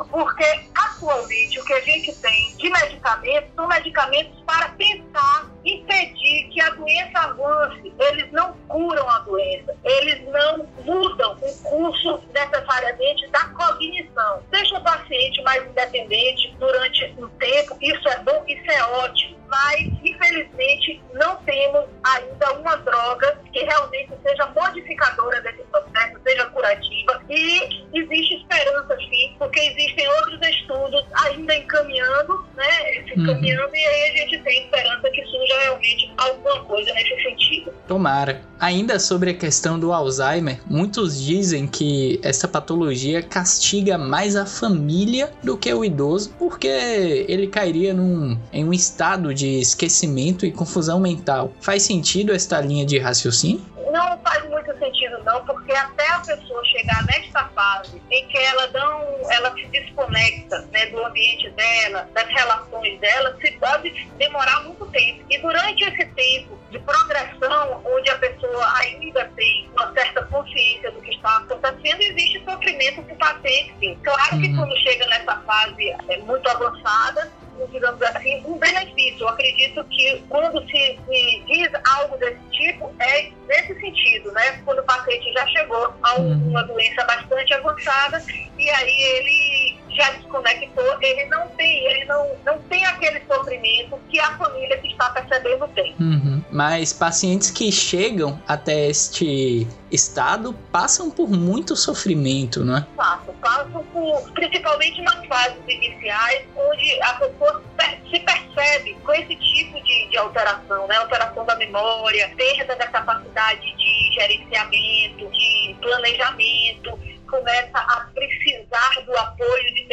Porque, 0.10 0.46
atualmente, 0.74 1.60
o 1.60 1.66
que 1.66 1.74
a 1.74 1.82
gente 1.82 2.16
tem 2.16 2.56
de 2.56 2.70
medicamentos 2.70 3.50
são 3.54 3.68
medicamentos 3.68 4.42
para 4.46 4.70
tentar 4.70 5.52
impedir 5.66 6.50
que 6.50 6.62
a 6.62 6.70
doença 6.70 7.20
avance. 7.20 7.94
Eles 8.00 8.32
não 8.32 8.54
curam 8.68 9.10
a 9.10 9.20
doença, 9.20 9.76
eles 9.84 10.26
não 10.30 10.66
mudam 10.86 11.38
o 11.42 11.64
curso 11.64 12.24
necessariamente 12.34 13.28
da 13.28 13.44
cognição. 13.50 14.42
Deixa 14.50 14.78
o 14.78 14.84
paciente 14.84 15.42
mais 15.44 15.66
independente 15.68 16.56
durante 16.58 17.06
um 17.18 17.28
tempo, 17.30 17.78
isso 17.82 18.08
é 18.08 18.20
bom, 18.20 18.44
isso 18.48 18.72
é 18.72 18.84
ótimo 18.84 19.38
mas 19.50 19.90
infelizmente 20.04 21.02
não 21.14 21.36
temos 21.38 21.86
ainda 22.04 22.54
uma 22.54 22.76
droga 22.78 23.40
que 23.52 23.64
realmente 23.64 24.12
seja 24.22 24.46
modificadora 24.48 25.42
desse 25.42 25.64
processo, 25.64 26.20
seja 26.24 26.46
curativa. 26.48 27.17
E 27.30 27.84
existe 27.94 28.36
esperança, 28.36 28.96
sim, 28.98 29.36
porque 29.38 29.60
existem 29.60 30.08
outros 30.08 30.40
estudos 30.48 31.04
ainda 31.26 31.56
encaminhando, 31.56 32.46
né? 32.56 33.04
Encaminhando, 33.16 33.68
uhum. 33.68 33.76
e 33.76 33.86
aí 33.86 34.10
a 34.10 34.18
gente 34.18 34.44
tem 34.44 34.64
esperança 34.64 35.10
que 35.10 35.26
surja 35.26 35.60
realmente 35.62 36.12
alguma 36.18 36.64
coisa 36.64 36.94
nesse 36.94 37.22
sentido. 37.22 37.74
Tomara. 37.88 38.42
Ainda 38.60 38.98
sobre 38.98 39.32
a 39.32 39.34
questão 39.34 39.80
do 39.80 39.92
Alzheimer, 39.92 40.60
muitos 40.66 41.22
dizem 41.22 41.68
que 41.68 42.20
essa 42.24 42.48
patologia 42.48 43.22
castiga 43.22 43.98
mais 43.98 44.36
a 44.36 44.46
família 44.46 45.32
do 45.44 45.58
que 45.58 45.72
o 45.74 45.84
idoso, 45.84 46.34
porque 46.40 47.26
ele 47.28 47.48
cairia 47.48 47.94
num, 47.94 48.40
em 48.54 48.66
um 48.66 48.74
estado 48.74 49.34
de 49.34 49.60
esquecimento 49.60 50.46
e 50.46 50.52
confusão 50.52 51.00
mental. 51.00 51.52
Faz 51.60 51.84
sentido 51.84 52.34
esta 52.34 52.60
linha 52.62 52.86
de 52.86 52.98
raciocínio? 52.98 53.62
Não 53.92 54.18
faz 54.20 54.50
muito 54.50 54.72
sentido 54.80 54.87
não, 55.28 55.46
porque 55.46 55.74
até 55.74 56.10
a 56.10 56.20
pessoa 56.20 56.64
chegar 56.64 57.06
nesta 57.06 57.44
fase 57.50 58.02
em 58.10 58.26
que 58.28 58.38
ela 58.38 58.68
não, 58.68 59.30
ela 59.30 59.54
se 59.56 59.66
desconecta 59.66 60.62
né, 60.72 60.86
do 60.86 61.06
ambiente 61.06 61.50
dela, 61.50 62.08
das 62.14 62.30
relações 62.30 62.98
dela, 63.02 63.36
se 63.42 63.52
pode 63.60 63.90
demorar 64.18 64.64
muito 64.64 64.86
tempo. 64.86 65.26
E 65.30 65.38
durante 65.40 65.84
esse 65.84 66.06
tempo 66.06 66.58
de 66.72 66.80
progressão, 66.80 67.82
onde 67.86 68.10
a 68.10 68.18
pessoa 68.20 68.74
ainda 68.78 69.26
tem 69.36 69.70
uma 69.74 69.92
certa 69.92 70.24
consciência 70.28 70.92
do 70.92 71.02
que 71.02 71.12
está 71.12 71.40
acontecendo, 71.40 72.02
existe 72.04 72.42
sofrimento 72.46 73.02
do 73.02 73.16
paciente, 73.16 73.76
sim. 73.82 74.00
Claro 74.02 74.40
que 74.40 74.48
uhum. 74.48 74.56
quando 74.56 74.78
chega 74.78 75.08
nessa 75.08 75.36
fase 75.42 75.90
é, 76.08 76.18
muito 76.20 76.48
avançada, 76.50 77.30
digamos 77.78 78.02
assim, 78.02 78.42
um 78.46 78.58
benefício. 78.58 79.22
Eu 79.22 79.30
acredito 79.30 79.84
que 79.86 80.24
quando 80.28 80.60
se, 80.68 81.00
se, 81.08 81.44
diz 81.46 81.70
algo 81.96 82.18
desse 82.18 82.42
tipo, 82.52 82.94
é 83.00 83.30
nesse 83.48 83.80
sentido, 83.80 84.32
né? 84.32 84.62
Quando 84.66 84.80
o 84.80 84.84
paciente 84.84 85.32
já 85.34 85.46
chegou 85.48 85.94
a 86.02 86.20
uhum. 86.20 86.50
uma 86.50 86.64
doença 86.64 87.04
bastante 87.06 87.54
avançada 87.54 88.24
e 88.58 88.70
aí 88.70 89.02
ele 89.18 89.67
já 89.98 90.12
desconectou, 90.12 91.02
ele 91.02 91.26
não 91.26 91.48
tem, 91.50 91.86
ele 91.86 92.06
não, 92.06 92.30
não 92.46 92.60
tem 92.64 92.86
aquele 92.86 93.22
sofrimento 93.26 94.00
que 94.10 94.20
a 94.20 94.38
família 94.38 94.78
que 94.78 94.90
está 94.90 95.10
percebendo 95.10 95.68
tem. 95.70 95.96
Uhum. 96.00 96.44
Mas 96.52 96.94
pacientes 96.94 97.50
que 97.50 97.72
chegam 97.72 98.40
até 98.48 98.88
este 98.88 99.68
estado 99.92 100.54
passam 100.72 101.10
por 101.10 101.30
muito 101.30 101.76
sofrimento, 101.76 102.64
não 102.64 102.78
é? 102.78 102.88
Passam, 102.96 103.34
passam 103.42 103.84
por, 103.86 104.32
principalmente 104.34 105.02
nas 105.02 105.26
fases 105.26 105.62
iniciais, 105.68 106.46
onde 106.56 107.02
a 107.02 107.14
pessoa 107.16 107.64
se 108.10 108.20
percebe 108.20 108.94
com 109.04 109.14
esse 109.14 109.36
tipo 109.36 109.84
de, 109.84 110.10
de 110.10 110.18
alteração, 110.18 110.88
né? 110.88 110.96
Alteração 110.98 111.46
da 111.46 111.56
memória, 111.56 112.32
perda 112.38 112.76
da 112.76 112.88
capacidade 112.88 113.62
de 113.62 114.12
gerenciamento, 114.14 115.28
de 115.32 115.76
planejamento, 115.82 117.00
começa 117.28 117.78
a 117.78 118.08
precisar 118.14 119.02
do 119.06 119.16
apoio 119.18 119.76
de 119.76 119.87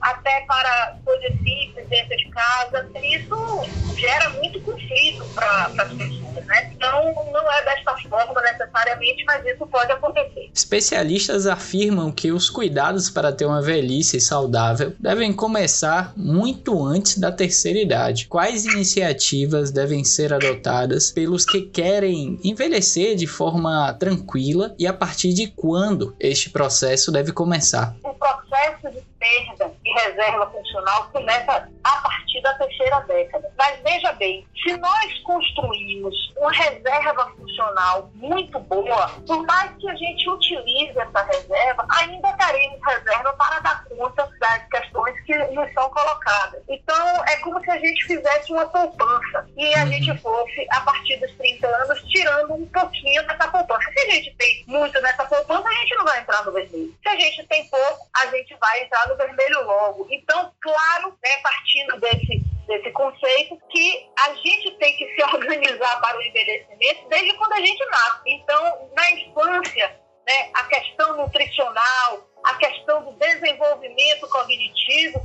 até 0.00 0.40
para 0.46 0.98
coisas 1.04 1.32
simples 1.38 1.88
dentro 1.88 2.16
de 2.16 2.28
casa. 2.30 2.88
Isso 3.02 3.96
gera 3.96 4.30
muito 4.30 4.60
conflito 4.60 5.24
para 5.34 5.64
as 5.66 5.92
pessoas, 5.92 6.46
né? 6.46 6.72
Então, 6.74 7.14
não 7.32 7.52
é 7.52 7.64
desta 7.64 7.96
forma 8.08 8.42
necessariamente, 8.42 9.24
mas 9.24 9.44
isso 9.46 9.66
pode 9.66 9.92
acontecer. 9.92 10.50
Especialistas 10.52 11.46
afirmam 11.46 12.12
que 12.12 12.32
os 12.32 12.50
cuidados 12.50 13.08
para 13.10 13.32
ter 13.32 13.46
uma 13.46 13.62
velhice 13.62 14.20
saudável 14.20 14.94
devem 14.98 15.32
começar 15.32 16.12
muito 16.16 16.84
antes 16.84 17.18
da 17.18 17.32
terceira 17.32 17.78
idade. 17.78 18.26
Quais 18.26 18.64
iniciativas 18.64 19.70
devem 19.70 20.04
ser 20.04 20.32
adotadas 20.32 21.10
pelos 21.10 21.44
que 21.44 21.62
querem 21.62 22.38
envelhecer 22.44 23.16
de 23.16 23.26
forma 23.26 23.92
tranquila 23.94 24.74
e 24.78 24.86
a 24.86 24.92
partir 24.92 25.32
de 25.32 25.46
quando 25.48 26.14
este 26.20 26.50
processo 26.50 27.10
deve 27.10 27.32
começar? 27.32 27.96
O 28.02 28.14
processo 28.14 28.90
de 28.90 29.13
perda 29.24 29.72
e 29.82 29.92
reserva 29.92 30.50
funcional 30.50 31.08
começa 31.10 31.68
a 31.82 31.96
partir 32.02 32.42
da 32.42 32.52
terceira 32.54 33.00
década. 33.00 33.50
Mas 33.56 33.80
veja 33.82 34.12
bem, 34.12 34.46
se 34.62 34.76
nós 34.76 35.18
construímos 35.20 36.14
uma 36.36 36.52
reserva 36.52 37.30
funcional 37.36 38.10
muito 38.14 38.58
boa, 38.60 39.08
por 39.26 39.46
mais 39.46 39.74
que 39.78 39.88
a 39.88 39.94
gente 39.94 40.28
utilize 40.28 40.98
essa 40.98 41.22
reserva, 41.22 41.86
ainda 41.90 42.32
teremos 42.34 42.80
reserva 42.84 43.32
para 43.34 43.60
dar 43.60 43.84
conta 43.84 44.28
das 44.38 44.68
questões 44.68 45.18
que 45.22 45.36
nos 45.52 45.72
são 45.72 45.88
colocadas. 45.90 46.62
Então, 46.68 47.24
é 47.26 47.36
como 47.38 47.60
se 47.64 47.70
a 47.70 47.78
gente 47.78 48.04
fizesse 48.04 48.52
uma 48.52 48.66
poupança 48.66 49.46
e 49.56 49.74
a 49.74 49.84
uhum. 49.84 49.92
gente 49.92 50.18
fosse, 50.18 50.66
a 50.70 50.80
partir 50.80 51.16
dos 51.16 51.32
30 51.36 51.66
anos, 51.66 52.02
tirando 52.04 52.54
um 52.54 52.66
pouquinho 52.66 53.26
dessa 53.26 53.48
poupança. 53.48 53.90
Se 53.92 54.00
a 54.00 54.10
gente 54.10 54.34
tem 54.36 54.64
muito 54.66 55.00
nessa 55.00 55.24
poupança, 55.24 55.68
a 55.68 55.72
gente 55.72 55.94
não 55.94 56.04
vai 56.04 56.20
entrar 56.20 56.44
no 56.44 56.52
vermelho. 56.52 56.94
Se 57.02 57.08
a 57.08 57.16
gente 57.16 57.46
tem 57.46 57.66
pouco, 57.68 58.08
a 58.16 58.26
gente 58.26 58.43
vai 58.64 58.82
entrar 58.82 59.06
no 59.08 59.16
vermelho 59.16 59.62
logo. 59.66 60.06
Então, 60.10 60.50
claro, 60.62 61.10
né, 61.22 61.36
partindo 61.42 62.00
desse, 62.00 62.42
desse 62.66 62.90
conceito, 62.92 63.58
que 63.68 64.10
a 64.18 64.34
gente 64.36 64.70
tem 64.78 64.96
que 64.96 65.14
se 65.14 65.22
organizar 65.34 66.00
para 66.00 66.16
o 66.16 66.22
envelhecimento 66.22 67.08
desde 67.10 67.34
quando 67.34 67.52
a 67.52 67.60
gente 67.60 67.84
nasce. 67.84 68.22
Então, 68.26 68.90
na 68.96 69.10
infância, 69.10 70.00
né, 70.26 70.50
a 70.54 70.64
questão 70.64 71.16
nutricional, 71.18 72.26
a 72.42 72.54
questão 72.54 73.04
do 73.04 73.12
desenvolvimento 73.18 74.26
cognitivo, 74.28 75.20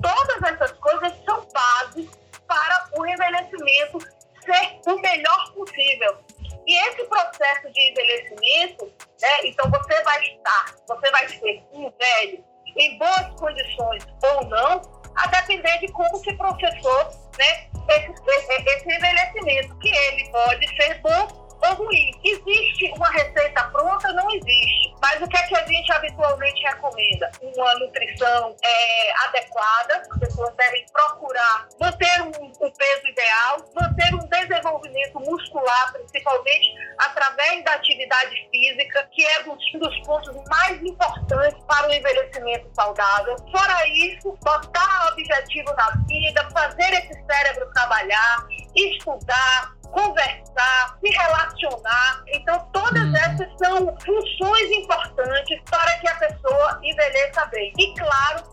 todas 0.00 0.52
essas 0.52 0.70
coisas 0.78 1.12
são 1.24 1.48
bases 1.52 2.08
para 2.46 2.90
o 2.96 3.04
envelhecimento 3.06 3.98
ser 4.44 4.80
o 4.86 5.00
melhor 5.00 5.52
possível. 5.52 6.16
E 6.68 6.76
esse 6.86 7.02
processo 7.04 7.72
de 7.72 7.90
envelhecimento, 7.90 8.92
né, 9.20 9.38
então 9.44 9.70
você 9.70 10.02
vai 10.02 10.22
estar, 10.22 10.74
você 10.86 11.10
vai 11.10 11.26
ser 11.26 11.62
um 11.72 11.90
como 16.60 16.97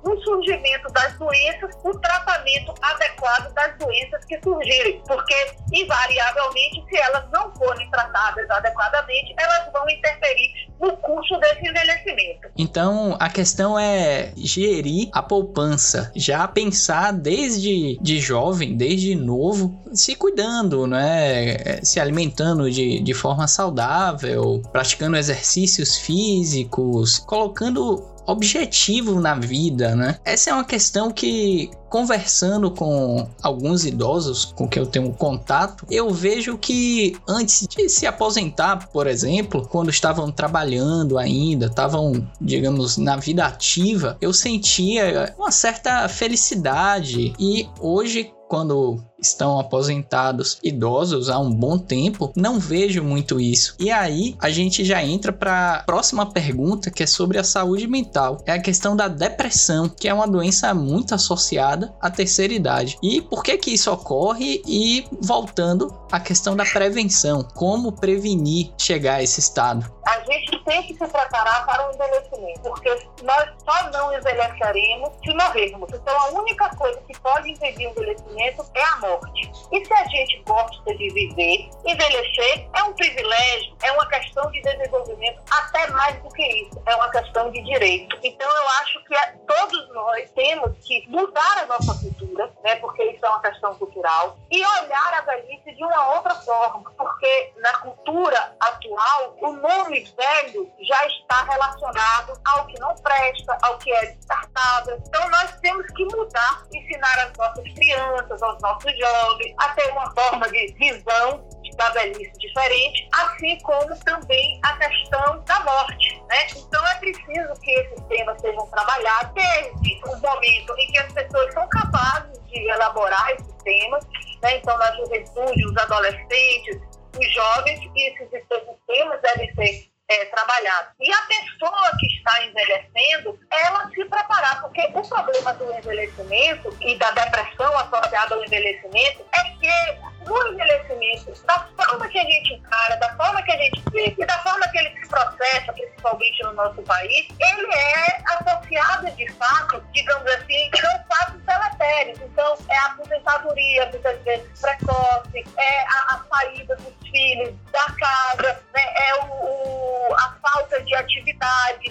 No 0.03 0.21
surgimento 0.21 0.91
das 0.93 1.17
doenças, 1.17 1.71
o 1.83 1.97
tratamento 1.99 2.73
adequado 2.81 3.53
das 3.53 3.77
doenças 3.77 4.23
que 4.25 4.39
surgirem, 4.41 5.01
porque, 5.07 5.35
invariavelmente, 5.73 6.83
se 6.89 6.97
elas 6.97 7.25
não 7.31 7.53
forem 7.55 7.89
tratadas 7.89 8.49
adequadamente, 8.49 9.33
elas 9.37 9.71
vão 9.71 9.89
interferir 9.89 10.65
no 10.79 10.95
curso 10.97 11.37
desse 11.39 11.67
envelhecimento. 11.67 12.49
Então, 12.57 13.15
a 13.19 13.29
questão 13.29 13.77
é 13.77 14.31
gerir 14.35 15.09
a 15.11 15.21
poupança, 15.21 16.11
já 16.15 16.47
pensar 16.47 17.11
desde 17.13 17.97
de 18.01 18.19
jovem, 18.19 18.75
desde 18.75 19.15
novo, 19.15 19.81
se 19.93 20.15
cuidando, 20.15 20.85
né? 20.85 21.81
Se 21.83 21.99
alimentando 21.99 22.69
de, 22.69 22.99
de 23.01 23.13
forma 23.13 23.47
saudável, 23.47 24.61
praticando 24.71 25.17
exercícios 25.17 25.97
físicos, 25.97 27.19
colocando 27.19 28.14
objetivo 28.25 29.19
na 29.19 29.35
vida, 29.35 29.95
né? 29.95 30.19
Essa 30.25 30.49
é 30.49 30.53
uma 30.53 30.63
questão 30.63 31.11
que 31.11 31.69
conversando 31.95 32.69
com 32.69 33.25
alguns 33.41 33.85
idosos 33.85 34.43
com 34.43 34.67
que 34.67 34.77
eu 34.77 34.85
tenho 34.85 35.13
contato, 35.13 35.87
eu 35.89 36.09
vejo 36.09 36.57
que 36.57 37.15
antes 37.25 37.65
de 37.65 37.87
se 37.87 38.05
aposentar, 38.05 38.89
por 38.89 39.07
exemplo, 39.07 39.65
quando 39.71 39.89
estavam 39.89 40.29
trabalhando 40.29 41.17
ainda, 41.17 41.67
estavam, 41.67 42.27
digamos, 42.41 42.97
na 42.97 43.15
vida 43.15 43.45
ativa, 43.45 44.17
eu 44.19 44.33
sentia 44.33 45.33
uma 45.37 45.51
certa 45.51 46.09
felicidade 46.09 47.33
e 47.39 47.65
hoje 47.79 48.29
quando 48.47 49.03
estão 49.19 49.59
aposentados 49.59 50.59
idosos 50.63 51.29
há 51.29 51.39
um 51.39 51.51
bom 51.51 51.77
tempo, 51.77 52.31
não 52.35 52.59
vejo 52.59 53.03
muito 53.03 53.39
isso. 53.39 53.75
E 53.79 53.89
aí 53.89 54.35
a 54.39 54.49
gente 54.49 54.83
já 54.83 55.03
entra 55.03 55.33
para 55.33 55.77
a 55.77 55.83
próxima 55.83 56.25
pergunta, 56.25 56.91
que 56.91 57.03
é 57.03 57.07
sobre 57.07 57.37
a 57.37 57.43
saúde 57.43 57.87
mental. 57.87 58.37
É 58.45 58.51
a 58.51 58.61
questão 58.61 58.95
da 58.95 59.07
depressão, 59.07 59.89
que 59.89 60.07
é 60.07 60.13
uma 60.13 60.27
doença 60.27 60.73
muito 60.73 61.15
associada 61.15 61.84
chegada 61.85 61.95
à 62.01 62.09
terceira 62.09 62.53
idade. 62.53 62.97
E 63.01 63.21
por 63.21 63.43
que 63.43 63.57
que 63.57 63.73
isso 63.73 63.91
ocorre? 63.91 64.61
E 64.65 65.07
voltando 65.21 65.95
à 66.11 66.19
questão 66.19 66.55
da 66.55 66.65
prevenção, 66.65 67.43
como 67.55 67.91
prevenir 67.91 68.71
chegar 68.77 69.15
a 69.15 69.23
esse 69.23 69.39
estado? 69.39 69.93
A 70.05 70.19
gente 70.19 70.63
tem 70.63 70.83
que 70.83 70.93
se 70.93 71.07
preparar 71.07 71.65
para 71.65 71.87
o 71.87 71.93
envelhecimento, 71.93 72.61
porque 72.61 72.89
nós 73.23 73.49
só 73.65 73.89
não 73.91 74.15
envelheceremos 74.15 75.09
se 75.23 75.33
morrermos. 75.33 75.89
Então 75.91 76.19
a 76.19 76.29
única 76.29 76.69
coisa 76.75 76.99
que 77.07 77.19
pode 77.19 77.51
impedir 77.51 77.87
o 77.87 77.91
envelhecimento 77.91 78.65
é 78.75 78.83
a 78.83 78.97
morte. 78.97 79.51
E 79.71 79.85
se 79.85 79.93
a 79.93 80.03
gente 80.05 80.43
gosta 80.47 80.95
de 80.95 81.09
viver, 81.09 81.69
envelhecer 81.85 82.67
é 82.73 82.83
um 82.83 82.93
privilégio, 82.93 83.75
é 83.83 83.91
uma 83.93 84.07
questão 84.07 84.49
de 84.51 84.61
desenvolvimento, 84.61 85.41
até 85.51 85.89
mais 85.91 86.21
do 86.21 86.29
que 86.29 86.43
isso, 86.43 86.81
é 86.85 86.95
uma 86.95 87.09
questão 87.09 87.51
de 87.51 87.61
direito. 87.63 88.15
Então 88.23 88.47
eu 88.47 88.69
acho 88.81 89.03
que 89.05 89.15
todos 89.47 89.93
nós 89.93 90.29
temos 90.35 90.71
que 90.85 91.03
mudar 91.09 91.63
a 91.63 91.64
nossa 91.65 91.93
cultura, 91.99 92.51
né, 92.63 92.75
porque 92.77 93.03
isso 93.03 93.25
é 93.25 93.29
uma 93.29 93.41
questão 93.41 93.75
cultural, 93.75 94.37
e 94.51 94.65
olhar 94.65 95.13
a 95.13 95.21
velhice 95.21 95.73
de 95.73 95.83
uma 95.83 96.15
outra 96.15 96.35
forma, 96.35 96.91
porque 96.97 97.53
na 97.57 97.77
cultura 97.79 98.55
atual, 98.59 99.35
o 99.41 99.51
nome 99.53 100.03
velho 100.17 100.71
já 100.79 101.07
está 101.07 101.43
relacionado 101.43 102.33
ao 102.45 102.65
que 102.67 102.79
não 102.79 102.93
presta, 102.95 103.57
ao 103.61 103.77
que 103.77 103.91
é 103.91 104.05
descartável. 104.13 105.01
Então 105.07 105.29
nós 105.29 105.51
temos 105.59 105.85
que 105.87 106.05
mudar, 106.05 106.63
ensinar 106.73 107.19
as 107.19 107.33
nossas 107.37 107.73
crianças, 107.73 108.41
aos 108.41 108.61
nossos 108.61 108.97
jovens, 108.97 109.55
a 109.59 109.69
ter 109.69 109.91
uma 109.91 110.13
forma 110.13 110.49
de 110.49 110.73
visão 110.73 111.47
da 111.75 111.89
velhice 111.89 112.31
diferente, 112.37 113.07
assim 113.13 113.57
como 113.59 113.97
também 114.03 114.59
a 114.63 114.77
questão 114.77 115.43
da 115.43 115.59
morte. 115.61 116.21
Né? 116.27 116.47
Então 116.55 116.87
é 116.87 116.95
preciso 116.95 117.53
que 117.61 117.71
esses 117.71 118.01
temas 118.07 118.39
sejam 118.41 118.65
trabalhados 118.67 119.33
desde 119.33 120.01
o 120.05 120.17
momento 120.17 120.75
em 120.77 120.91
que 120.91 120.97
as 120.99 121.11
pessoas 121.11 121.53
são 121.53 121.67
capazes 121.69 122.39
de 122.47 122.59
elaborar 122.69 123.31
esses 123.31 123.53
temas, 123.63 124.05
né? 124.41 124.57
então 124.57 124.77
na 124.77 124.91
juventude, 124.93 125.65
os 125.65 125.77
adolescentes, 125.77 126.79
os 127.17 127.33
jovens, 127.33 127.79
esses, 127.95 128.33
esses 128.33 128.77
temas 128.87 129.21
devem 129.21 129.53
ser 129.55 129.95
é, 130.07 130.25
trabalhado. 130.25 130.89
E 130.99 131.11
a 131.11 131.21
pessoa 131.23 131.91
que 131.99 132.07
está 132.17 132.45
envelhecendo, 132.45 133.39
ela 133.49 133.89
se 133.89 134.05
preparar, 134.05 134.61
porque 134.61 134.81
o 134.93 135.01
problema 135.07 135.53
do 135.55 135.73
envelhecimento 135.73 136.77
e 136.81 136.95
da 136.97 137.11
depressão 137.11 137.77
associada 137.77 138.35
ao 138.35 138.43
envelhecimento 138.43 139.25
é 139.33 139.43
que 139.43 140.04
no 140.25 140.47
envelhecimento, 140.47 141.33
da 141.45 141.67
forma 141.77 142.07
que 142.07 142.19
a 142.19 142.23
gente 142.23 142.53
encara, 142.53 142.95
da 142.97 143.15
forma 143.15 143.41
que 143.43 143.51
a 143.51 143.57
gente 143.57 143.83
vê 143.91 144.15
e 144.17 144.25
da 144.25 144.37
forma 144.39 144.67
que 144.69 144.77
ele 144.77 144.89
se 144.99 145.07
processa, 145.07 145.73
principalmente 145.73 146.43
no 146.43 146.53
nosso 146.53 146.81
país, 146.83 147.27
ele 147.39 147.73
é 147.73 148.23
associado 148.33 149.11
de 149.11 149.31
fato, 149.33 149.83
digamos 149.93 150.27
assim, 150.31 150.69
com 150.71 151.15
fatos 151.15 151.41
deletérios. 151.41 152.19
Então, 152.21 152.57
é 152.69 152.77
a 152.77 152.85
aposentadoria, 152.87 153.85
muitas 153.87 154.19
vezes 154.23 154.61
precoce, 154.61 155.45
é 155.57 155.81
a, 155.81 156.15
a 156.15 156.25
saída 156.29 156.75
dos 156.75 157.09
filhos 157.09 157.53
da 157.71 157.85
casa, 157.99 158.59
né? 158.73 158.83
é 158.97 159.15
o, 159.23 159.27
o, 159.27 160.15
a 160.15 160.35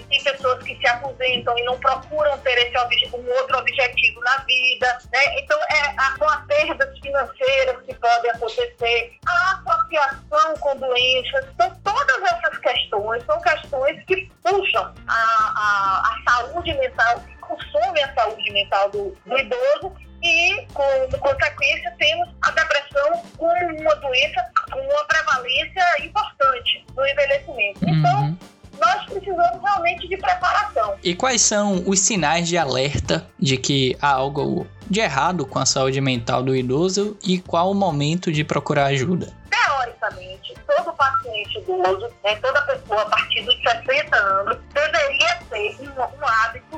Tem 0.09 0.23
pessoas 0.23 0.63
que 0.63 0.75
se 0.77 0.87
aposentam 0.87 1.57
e 1.57 1.63
não 1.63 1.77
procuram 1.79 2.37
ter 2.39 2.57
esse 2.57 2.75
um 3.15 3.29
outro 3.37 3.57
objetivo 3.57 4.19
na 4.21 4.37
vida. 4.39 4.97
Né? 5.11 5.39
Então, 5.39 5.59
é 5.69 5.93
a, 5.97 6.17
com 6.17 6.25
as 6.25 6.45
perdas 6.45 6.99
financeiras 6.99 7.81
que 7.85 7.93
podem 7.95 8.31
acontecer, 8.31 9.13
a 9.25 9.51
associação 9.53 10.55
com 10.59 10.75
doenças. 10.77 11.45
Então, 11.53 11.71
todas 11.83 12.21
essas 12.23 12.57
questões 12.59 13.23
são 13.25 13.39
questões 13.41 14.03
que 14.05 14.29
puxam 14.43 14.93
a, 15.07 15.13
a, 15.13 16.01
a 16.01 16.31
saúde 16.31 16.73
mental, 16.73 17.19
que 17.21 17.35
consomem 17.37 18.03
a 18.03 18.13
saúde 18.13 18.51
mental 18.51 18.89
do, 18.91 19.15
do 19.25 19.37
idoso 19.37 19.95
e, 20.23 20.65
como 20.73 21.17
consequência, 21.19 21.93
temos 21.97 22.29
a 22.41 22.51
depressão 22.51 23.23
como 23.37 23.79
uma 23.79 23.95
doença 23.95 24.43
com 24.71 24.79
uma 24.79 25.05
prevalência 25.05 26.03
importante 26.03 26.85
no 26.95 27.05
envelhecimento. 27.05 27.85
Uhum. 27.85 28.37
Nós 28.79 29.05
precisamos 29.05 29.61
realmente 29.61 30.07
de 30.07 30.17
preparação. 30.17 30.95
E 31.03 31.15
quais 31.15 31.41
são 31.41 31.83
os 31.85 31.99
sinais 31.99 32.47
de 32.47 32.57
alerta 32.57 33.27
de 33.39 33.57
que 33.57 33.97
há 34.01 34.11
algo 34.11 34.67
de 34.89 34.99
errado 34.99 35.45
com 35.45 35.59
a 35.59 35.65
saúde 35.65 35.99
mental 36.01 36.43
do 36.43 36.55
idoso 36.55 37.17
e 37.23 37.39
qual 37.39 37.71
o 37.71 37.73
momento 37.73 38.31
de 38.31 38.43
procurar 38.43 38.87
ajuda? 38.87 39.33
Teoricamente, 39.49 40.53
todo 40.67 40.93
paciente 40.93 41.59
idoso, 41.59 42.07
né, 42.23 42.35
toda 42.35 42.61
pessoa 42.61 43.01
a 43.01 43.05
partir 43.05 43.43
dos 43.43 43.55
60 43.61 44.15
anos, 44.15 44.57
deveria 44.73 45.35
ter 45.49 45.77
um, 45.81 46.01
um 46.01 46.27
hábito 46.27 46.74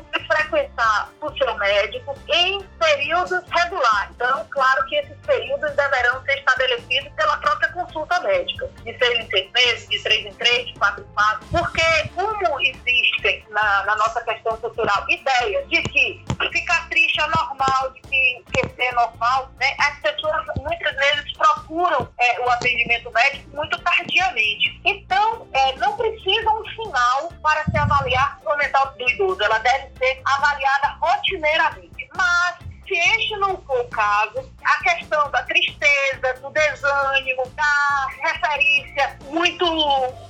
frequentar 0.47 1.09
o 1.21 1.37
seu 1.37 1.57
médico 1.57 2.15
em 2.27 2.61
períodos 2.79 3.43
regulares. 3.49 4.11
Então, 4.15 4.45
claro 4.49 4.85
que 4.85 4.95
esses 4.95 5.17
períodos 5.25 5.75
deverão 5.75 6.21
ser 6.23 6.39
estabelecidos 6.39 7.11
pela 7.13 7.37
própria 7.37 7.71
consulta 7.73 8.19
médica, 8.21 8.67
de 8.83 8.97
seis 8.97 9.19
em 9.19 9.29
seis 9.29 9.51
meses, 9.51 9.87
de 9.89 10.03
três 10.03 10.25
em 10.25 10.33
três, 10.33 10.67
de 10.67 10.73
quatro 10.73 11.03
em 11.03 11.13
quatro, 11.13 11.47
porque 11.51 12.09
como 12.15 12.59
existem 12.61 13.45
na, 13.49 13.85
na 13.85 13.95
nossa 13.95 14.21
questão 14.23 14.57
cultural 14.57 15.05
ideias 15.09 15.69
de 15.69 15.81
que 15.83 16.25
ficar 16.51 16.87
triste 16.89 17.19
é 17.19 17.27
normal, 17.27 17.91
de 17.91 18.01
que 18.01 18.43
esquecer 18.47 18.83
é 18.83 18.91
normal, 18.93 19.51
né, 19.59 19.75
as 19.79 19.99
pessoas 19.99 20.45
muitas 20.57 20.95
vezes 20.95 21.33
procuram 21.33 22.09
é, 22.19 22.39
o 22.41 22.49
atendimento 22.49 23.11
médico 23.11 23.49
muito 23.55 23.77
tardiamente. 23.79 24.79
Então, 24.85 25.47
é, 25.53 25.75
não 25.75 25.95
precisa 25.97 26.49
um 26.51 26.65
sinal 26.69 27.31
para 27.41 27.63
se 27.65 27.77
avaliar 27.77 28.36
mental 28.67 28.93
do 28.97 29.09
idoso, 29.09 29.41
ela 29.41 29.59
deve 29.59 29.87
ser 29.97 30.21
avaliada 30.25 30.87
rotineiramente. 30.99 32.09
Mas 32.15 32.57
se 32.87 32.93
este 32.93 33.35
não 33.37 33.61
for 33.63 33.79
o 33.81 33.87
caso, 33.89 34.53
a 34.63 34.83
questão 34.83 35.29
da 35.31 35.43
tristeza, 35.43 36.33
do 36.41 36.49
desânimo, 36.51 37.47
da 37.49 38.07
referência 38.23 39.17
muito 39.25 39.65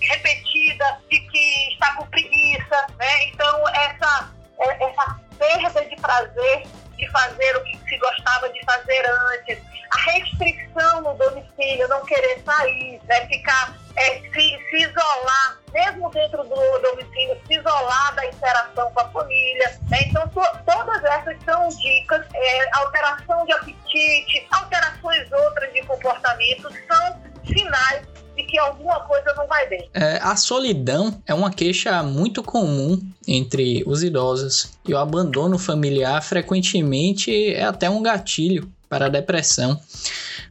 repetida 0.02 1.00
de 1.10 1.19
que 1.19 1.73
está 1.73 1.95
com 1.95 2.06
preguiça, 2.08 2.88
né? 2.97 3.26
Então, 3.28 3.69
essa, 3.69 4.32
é, 4.60 4.89
essa 4.89 5.19
perda 5.38 5.86
de 5.86 5.95
prazer 5.97 6.63
de 6.97 7.08
fazer 7.12 7.58
o 7.58 7.63
que 7.63 7.78
se 7.88 7.97
gostava 8.00 8.50
de 8.50 8.65
fazer 8.65 9.06
antes, 9.06 9.60
a 9.91 10.12
restrição 10.12 11.02
no 11.02 11.13
domicílio, 11.13 11.88
não 11.88 12.04
querer 12.06 12.41
sair, 12.43 13.00
né? 13.06 13.28
ficar, 13.28 13.78
é, 13.95 14.19
se, 14.19 14.60
se 14.69 14.78
isolar, 14.78 15.58
mesmo 15.78 16.10
dentro 16.10 16.44
do 16.44 16.80
domicílio, 16.82 17.38
se 17.46 17.54
isolar 17.54 18.16
da 18.16 18.26
interação 18.26 18.92
com 18.92 19.00
a 19.00 19.10
família. 19.10 19.80
Né? 19.90 20.00
Então, 20.08 20.28
to, 20.30 20.42
todas 20.66 21.04
essas 21.04 21.38
são 21.46 21.68
dicas, 21.70 22.26
é, 22.34 22.78
alteração 22.80 23.46
de 23.46 23.54
apetite, 23.54 24.48
alterações 24.52 25.32
outras 25.32 25.72
de 25.74 25.84
comportamento, 25.84 26.70
são 26.88 27.22
sinais 27.46 28.02
de 28.36 28.44
que 28.44 28.58
alguma 28.58 29.00
coisa 29.02 29.34
não 29.36 29.48
vai 29.48 29.68
bem. 29.68 29.90
É, 29.94 30.18
a 30.22 30.36
solidão 30.36 31.22
é 31.28 31.34
uma 31.34 31.52
queixa 31.52 32.02
muito 32.02 32.42
comum 32.42 33.00
entre 33.28 33.84
os 33.86 34.04
idosos 34.04 34.78
e 34.88 34.94
o 34.94 34.98
abandono 34.98 35.60
familiar 35.60 36.22
frequentemente 36.24 37.54
é 37.54 37.63
até 37.63 37.90
um 37.90 38.02
gatilho 38.02 38.72
para 38.90 39.06
a 39.06 39.10
depressão. 39.10 39.80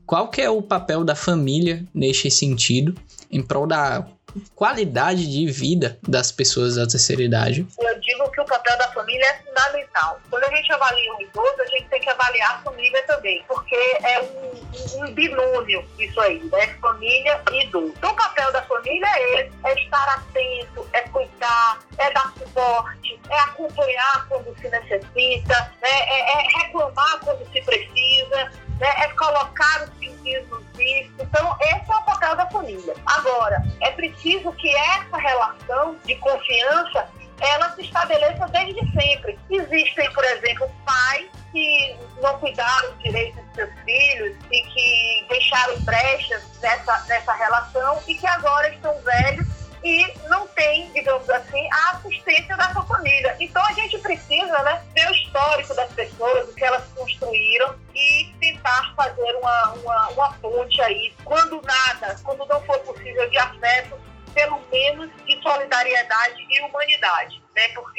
Qual 0.05 0.29
que 0.29 0.41
é 0.41 0.51
o 0.51 0.62
papel 0.62 1.05
da 1.05 1.15
família 1.15 1.85
neste 1.93 2.31
sentido, 2.31 2.95
em 3.31 3.43
prol 3.43 3.67
da 3.67 4.07
qualidade 4.55 5.31
de 5.31 5.46
vida 5.51 5.99
das 6.07 6.31
pessoas 6.33 6.77
da 6.77 6.87
terceira 6.87 7.22
idade? 7.22 7.66
Eu 7.79 8.01
digo 8.01 8.31
que 8.31 8.40
o 8.40 8.44
papel 8.44 8.79
da 8.79 8.88
família 8.92 9.25
é 9.27 9.42
fundamental. 9.42 10.20
Quando 10.31 10.44
a 10.44 10.57
gente 10.57 10.72
avalia 10.72 11.14
um 11.14 11.20
idoso, 11.20 11.61
a 11.61 11.66
gente 11.66 11.88
tem 11.88 12.01
que 12.01 12.11
avaliar 12.11 12.57
a 12.57 12.59
família 12.59 13.03
também, 13.07 13.44
porque 13.49 13.77
é 14.03 14.22
um, 14.22 15.05
um 15.05 15.12
binômio 15.12 15.85
isso 15.99 16.20
aí, 16.20 16.42
né? 16.44 16.66
Família 16.81 17.40
e 17.53 17.64
idoso. 17.64 17.94
Então, 17.96 18.11
o 18.11 18.16
papel 18.16 18.53
da 18.53 18.62
família 18.62 19.07
é 19.07 19.40
esse, 19.40 19.53
é 19.64 19.75
estar 19.75 20.09
atento, 20.09 20.88
é 20.92 21.01
cuidar, 21.03 21.79
é 21.99 22.11
dar 22.12 22.33
suporte, 22.38 23.20
é 23.31 23.40
acompanhar 23.40 24.27
quando 24.29 24.55
se 24.59 24.68
necessita, 24.68 25.72
né? 25.83 25.90
é, 25.90 26.33
é 26.33 26.59
reclamar 26.59 27.20
quando 27.20 27.51
se 27.53 27.61
precisa, 27.62 28.51
né? 28.81 28.89
é 28.99 29.09
colocar 29.09 29.85
os 29.85 29.99
sentidos 29.99 30.49
nos 30.49 30.65
bichos. 30.77 31.12
Então, 31.19 31.57
esse 31.61 31.91
é 31.91 31.97
o 31.97 32.03
papel 32.03 32.37
da 32.37 32.47
família. 32.51 32.95
Agora, 33.07 33.62
é 33.81 33.91
preciso 33.93 34.53
que 34.53 34.75
essa 34.75 35.17
relação 35.17 35.97
de 36.05 36.15
confiança 36.17 37.09
ela 37.41 37.71
se 37.73 37.83
estabeleça 37.83 38.47
desde 38.49 38.81
sempre. 38.93 39.39
Existem, 39.51 40.11
por 40.12 40.25
exemplo, 40.25 40.71
pais 40.85 41.27
que 41.53 41.97
não 42.23 42.39
cuidaram 42.39 42.97
direito 42.99 43.41
dos 43.43 43.55
seus 43.55 43.71
filhos 43.85 44.37
e 44.51 44.62
que 44.62 45.27
deixaram 45.29 45.79
brechas 45.81 46.43
nessa, 46.61 47.05
nessa 47.09 47.33
relação 47.35 48.03
e 48.07 48.15
que 48.15 48.27
agora 48.27 48.65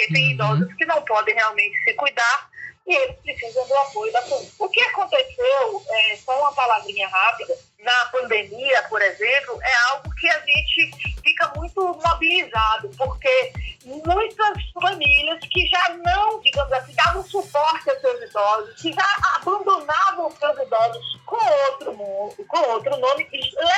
Porque 0.08 0.14
tem 0.14 0.26
uhum. 0.26 0.32
idosos 0.32 0.74
que 0.76 0.86
não 0.86 1.02
podem 1.04 1.36
realmente 1.36 1.78
se 1.84 1.94
cuidar 1.94 2.50
e 2.88 2.96
eles 2.96 3.18
precisam 3.18 3.68
do 3.68 3.76
apoio 3.76 4.12
da 4.14 4.22
família. 4.22 4.50
O 4.58 4.70
que 4.70 4.82
aconteceu, 4.82 5.84
é, 5.90 6.16
só 6.16 6.40
uma 6.40 6.54
palavrinha 6.54 7.08
rápida, 7.10 7.54
na 7.84 8.06
pandemia, 8.06 8.84
por 8.84 9.02
exemplo, 9.02 9.60
é 9.62 9.76
algo 9.92 10.14
que 10.16 10.30
a 10.30 10.40
gente 10.40 10.92
fica 11.22 11.52
muito 11.56 11.82
mobilizado, 11.82 12.90
porque 12.98 13.54
muitas 13.86 14.72
famílias 14.74 15.40
que 15.52 15.68
já 15.68 15.90
não, 16.04 16.42
digamos 16.42 16.72
assim, 16.74 16.94
davam 16.94 17.24
suporte 17.24 17.90
aos 17.90 18.02
seus 18.02 18.22
idosos, 18.22 18.82
que 18.82 18.94
já 18.94 19.06
abandonavam 19.36 20.28
os 20.28 20.38
seus 20.38 20.58
idosos 20.60 21.20
com 21.26 21.36
outro, 21.36 22.46
com 22.48 22.60
outro 22.72 22.98
nome, 22.98 23.28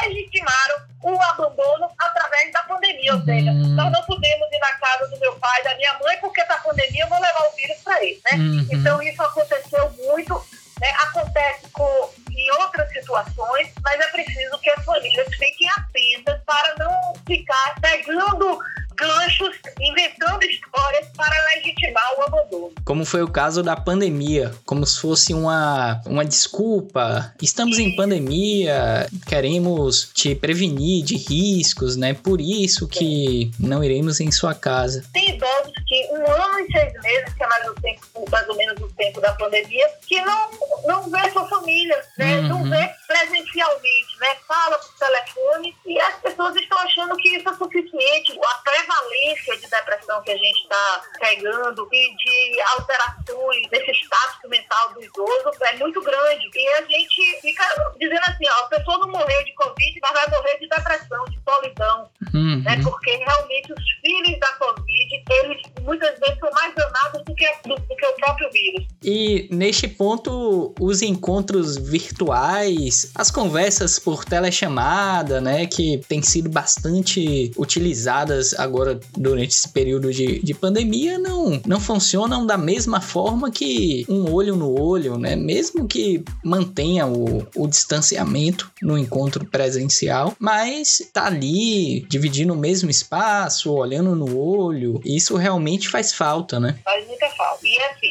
legitimaram 0.04 0.88
o 1.04 1.22
abandono 1.24 1.90
através 2.00 2.52
da 2.52 2.64
pandemia. 2.64 3.16
Ou 3.16 3.22
seja, 3.24 3.52
uhum. 3.52 3.76
nós 3.76 3.92
não 3.92 4.04
podemos 4.04 4.48
ir 4.52 4.60
na 4.60 4.72
casa 4.74 5.08
do 5.08 5.20
meu 5.20 5.36
pai, 5.36 5.64
da 5.64 5.76
minha 5.76 5.94
mãe, 6.00 6.18
porque 6.20 6.44
tá 6.46 6.58
pandemia, 6.58 7.04
eu 7.04 7.10
vou 7.10 7.20
levar 7.20 7.48
o 7.48 7.56
vírus 7.56 7.78
para 7.84 8.04
eles, 8.04 8.19
né? 8.32 8.38
Uhum. 8.38 8.68
Então, 8.72 9.02
isso 9.02 9.22
aconteceu 9.22 9.90
muito, 9.98 10.34
né? 10.80 10.90
acontece 11.02 11.68
com 11.72 12.10
em 12.40 12.52
outras 12.62 12.90
situações, 12.92 13.70
mas 13.84 14.00
é 14.00 14.08
preciso 14.08 14.58
que 14.60 14.70
as 14.70 14.86
famílias 14.86 15.28
fiquem 15.36 15.70
atentas 15.78 16.40
para 16.46 16.76
não 16.80 17.14
ficar 17.28 17.76
pegando 17.82 18.60
ganchos, 19.00 19.56
inventando 19.80 20.44
histórias 20.44 21.08
para 21.16 21.36
legitimar 21.56 22.04
o 22.18 22.24
abandono. 22.24 22.74
Como 22.84 23.06
foi 23.06 23.24
o 23.24 23.32
caso 23.32 23.64
da 23.64 23.76
pandemia, 23.76 24.54
como 24.66 24.86
se 24.86 25.00
fosse 25.00 25.34
uma, 25.34 26.02
uma 26.06 26.26
desculpa. 26.26 27.34
Estamos 27.42 27.80
em 27.80 27.96
pandemia, 27.96 29.08
queremos 29.30 30.10
te 30.12 30.34
prevenir 30.34 31.06
de 31.06 31.16
riscos, 31.16 31.96
né? 31.96 32.16
Por 32.16 32.42
isso 32.42 32.88
que 32.88 33.52
não 33.60 33.84
iremos 33.84 34.20
em 34.20 34.32
sua 34.32 34.56
casa. 34.56 35.04
Tem 35.14 35.36
idosos 35.36 35.72
que 35.88 36.08
um 36.12 36.32
ano 36.32 36.60
e 36.62 36.72
seis 36.72 36.94
meses, 36.94 37.34
que 37.36 37.44
é 37.44 37.48
mais, 37.48 37.70
o 37.70 37.76
tempo, 37.76 38.26
mais 38.32 38.50
ou 38.50 38.56
menos 38.56 38.82
o 38.82 38.88
tempo 38.96 39.22
da 39.22 39.32
pandemia, 39.34 39.88
que 40.08 40.20
não, 40.22 40.50
não 40.88 41.10
vê 41.12 41.30
sua 41.30 41.48
família, 41.48 41.96
né? 42.18 42.40
Uhum. 42.40 42.48
Não 42.48 42.70
vê 42.70 42.90
presencialmente, 43.10 44.20
né? 44.20 44.38
Fala 44.48 44.78
por 44.78 44.94
telefone 44.94 45.76
e 45.84 46.00
as 46.00 46.16
pessoas 46.18 46.56
estão 46.56 46.78
achando 46.78 47.16
que 47.18 47.38
isso 47.38 47.50
é 47.50 47.54
suficiente. 47.56 48.40
A 48.40 48.62
prevalência 48.62 49.58
de 49.58 49.68
depressão 49.68 50.22
que 50.22 50.32
a 50.32 50.38
gente 50.38 50.62
está 50.62 51.02
pegando 51.20 51.90
e 51.92 52.16
de 52.16 52.62
alterações 52.62 53.68
nesse 53.72 53.92
status 54.04 54.48
mental 54.48 54.94
do 54.94 55.04
idoso 55.04 55.52
é 55.62 55.76
muito 55.78 56.00
grande. 56.04 56.50
E 56.54 56.68
a 56.74 56.82
gente 56.84 57.42
fica 57.42 57.64
dizendo 57.98 58.22
assim, 58.28 58.46
ó, 58.48 58.66
a 58.66 58.68
pessoa 58.68 59.00
não 59.00 59.10
morreu 59.10 59.44
de 59.44 59.56
Covid, 59.56 60.00
mas 60.04 60.14
vai 60.14 60.30
morrer 60.30 60.60
de 60.60 60.70
depressão, 60.70 61.26
de 61.26 61.40
solidão. 61.44 62.10
Uhum. 62.32 62.62
Né? 62.64 62.80
Porque 62.84 63.16
realmente 63.16 63.74
os 63.74 63.92
filhos 64.02 64.40
da 64.40 64.52
Covid, 64.54 65.24
eles 65.32 65.62
muitas 65.82 66.20
vezes 66.20 66.38
são 66.40 66.52
mais 66.52 66.76
danados 66.76 67.24
do 67.26 67.34
que, 67.34 67.48
do, 67.66 67.76
do 67.76 67.96
que 67.96 68.06
o 68.06 68.14
próprio 68.14 68.52
vírus. 68.52 68.86
E 69.02 69.50
neste 69.52 69.88
ponto, 69.88 70.76
os 70.80 71.02
encontros 71.02 71.78
virtuais, 71.78 72.99
as 73.16 73.32
conversas 73.32 74.00
por 74.00 74.26
telechamada, 74.26 75.42
né, 75.42 75.66
que 75.66 76.02
têm 76.08 76.22
sido 76.22 76.50
bastante 76.50 77.52
utilizadas 77.58 78.54
agora 78.54 79.00
durante 79.18 79.52
esse 79.52 79.70
período 79.70 80.12
de, 80.14 80.40
de 80.40 80.54
pandemia, 80.54 81.18
não, 81.18 81.62
não 81.66 81.80
funcionam 81.80 82.46
da 82.46 82.58
mesma 82.58 83.02
forma 83.02 83.52
que 83.52 84.06
um 84.10 84.32
olho 84.32 84.56
no 84.56 84.80
olho, 84.80 85.18
né? 85.18 85.36
Mesmo 85.36 85.88
que 85.88 86.24
mantenha 86.44 87.06
o, 87.08 87.48
o 87.56 87.68
distanciamento 87.68 88.72
no 88.82 88.98
encontro 88.98 89.46
presencial, 89.46 90.36
mas 90.40 91.10
tá 91.14 91.26
ali 91.26 92.02
dividindo 92.02 92.54
o 92.54 92.58
mesmo 92.58 92.90
espaço, 92.90 93.72
olhando 93.74 94.16
no 94.16 94.38
olho, 94.38 95.02
isso 95.04 95.36
realmente 95.36 95.90
faz 95.90 96.14
falta, 96.14 96.60
né? 96.60 96.78
Faz 96.84 97.06
muita 97.08 97.30
falta. 97.30 97.60
E 97.64 97.78
assim, 97.80 98.10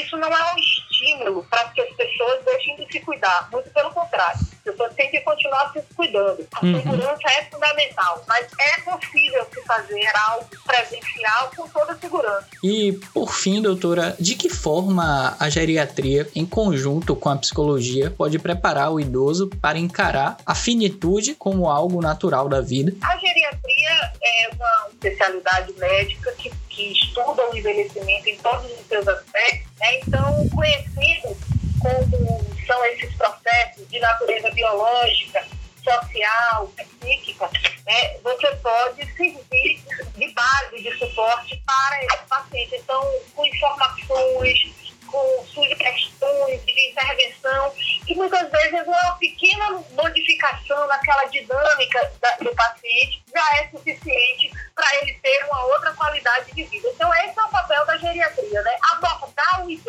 isso 0.00 0.16
não 0.16 0.28
é 0.28 0.54
um 0.54 0.58
estímulo 1.04 1.44
para 1.50 1.68
que 1.70 1.80
as 1.80 1.90
pessoas 1.94 2.44
deixem 2.44 2.76
de 2.76 2.90
se 2.90 3.00
cuidar, 3.00 3.48
muito 3.52 3.70
pelo 3.70 3.90
contrário. 3.90 4.40
As 4.40 4.72
pessoas 4.72 4.94
têm 4.94 5.10
que 5.10 5.20
continuar 5.20 5.72
se 5.72 5.82
cuidando. 5.94 6.46
A 6.52 6.64
uhum. 6.64 6.80
segurança 6.80 7.28
é 7.38 7.44
fundamental, 7.44 8.24
mas 8.26 8.46
é 8.58 8.80
possível 8.80 9.46
se 9.52 9.62
fazer 9.62 10.10
algo 10.28 10.48
presencial 10.64 11.50
com 11.54 11.68
toda 11.68 11.96
segurança. 11.98 12.46
E, 12.62 12.92
por 13.12 13.32
fim, 13.32 13.60
doutora, 13.60 14.16
de 14.18 14.34
que 14.34 14.48
forma 14.48 15.36
a 15.38 15.50
geriatria, 15.50 16.28
em 16.34 16.46
conjunto 16.46 17.14
com 17.14 17.28
a 17.28 17.36
psicologia, 17.36 18.10
pode 18.10 18.38
preparar 18.38 18.90
o 18.90 18.98
idoso 18.98 19.48
para 19.60 19.78
encarar 19.78 20.38
a 20.46 20.54
finitude 20.54 21.34
como 21.34 21.68
algo 21.68 22.00
natural 22.00 22.48
da 22.48 22.60
vida? 22.60 22.94
A 23.02 23.18
geriatria 23.18 24.12
é 24.22 24.50
uma 24.54 24.88
especialidade 24.92 25.72
médica 25.74 26.32
que, 26.38 26.50
que 26.70 26.92
estuda 26.92 27.50
o 27.50 27.56
envelhecimento 27.56 28.28
em 28.28 28.36
todos 28.38 28.64
os 28.64 28.86
seus 28.86 29.06
aspectos. 29.06 29.73
Né? 29.84 29.98
Então, 29.98 30.48
conhecendo 30.48 31.36
como 31.78 32.56
são 32.66 32.84
esses 32.86 33.14
processos 33.16 33.86
de 33.90 34.00
natureza 34.00 34.50
biológica, 34.52 35.46
social, 35.82 36.72
psíquica, 36.74 37.50
né, 37.84 38.16
você 38.22 38.56
pode 38.56 39.04
servir 39.14 39.84
de 40.16 40.32
base 40.32 40.82
de 40.82 40.98
suporte 40.98 41.62
para 41.66 42.04
esse 42.04 42.24
paciente. 42.26 42.76
Então, 42.76 43.06
com 43.34 43.44
informações, 43.44 44.74
com 45.06 45.46
sugestões 45.46 46.64
de 46.64 46.90
intervenção, 46.90 47.72
que 48.06 48.14
muitas 48.14 48.50
vezes 48.50 48.86
uma 48.86 49.12
pequena 49.18 49.84
modificação 49.92 50.86
naquela 50.86 51.24
dinâmica 51.26 52.12
do 52.40 52.54
paciente 52.54 53.22
já 53.32 53.58
é 53.58 53.68
suficiente 53.68 54.50
para 54.74 54.96
ele 54.96 55.12
ter 55.22 55.44
uma 55.44 55.64
outra 55.66 55.92
qualidade 55.92 56.52
de 56.52 56.64
vida. 56.64 56.88
Então, 56.88 57.14
esse 57.14 57.38
é 57.38 57.42
o 57.42 57.48
papel 57.48 57.86
da 57.86 57.96
geriatria, 57.98 58.62
né? 58.62 58.76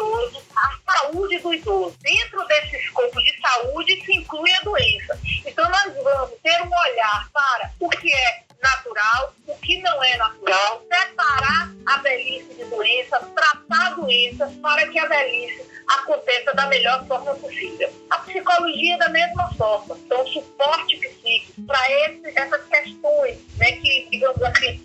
Idoso, 0.05 0.43
a 0.55 0.91
saúde 0.91 1.39
do 1.39 1.53
idoso. 1.53 1.97
Dentro 2.01 2.45
desse 2.47 2.77
escopo 2.77 3.19
de 3.21 3.41
saúde 3.41 4.05
se 4.05 4.15
inclui 4.17 4.51
a 4.53 4.61
doença. 4.61 5.19
Então, 5.45 5.69
nós 5.69 5.93
vamos 6.03 6.31
ter 6.43 6.61
um 6.61 6.69
olhar 6.69 7.29
para 7.33 7.71
o 7.79 7.89
que 7.89 8.13
é 8.13 8.43
natural, 8.61 9.33
o 9.47 9.55
que 9.57 9.81
não 9.81 10.03
é 10.03 10.17
natural, 10.17 10.83
separar 10.91 11.71
a 11.85 11.97
velhice 11.97 12.53
de 12.55 12.65
doença, 12.65 13.19
tratar 13.35 13.87
a 13.87 13.89
doença 13.91 14.51
para 14.61 14.87
que 14.87 14.97
a 14.97 15.05
velhice 15.07 15.65
aconteça 15.87 16.53
da 16.53 16.65
melhor 16.67 17.05
forma 17.07 17.35
possível. 17.35 17.91
A 18.09 18.17
psicologia 18.19 18.95
é 18.95 18.97
da 18.97 19.09
mesma 19.09 19.53
forma, 19.53 19.97
então 19.97 20.25
suporte 20.27 20.97
psíquico 20.97 21.61
para 21.67 21.79
essas 21.91 22.65
questões, 22.65 23.37
né, 23.57 23.73
que, 23.73 24.07
digamos 24.09 24.41
assim, 24.41 24.84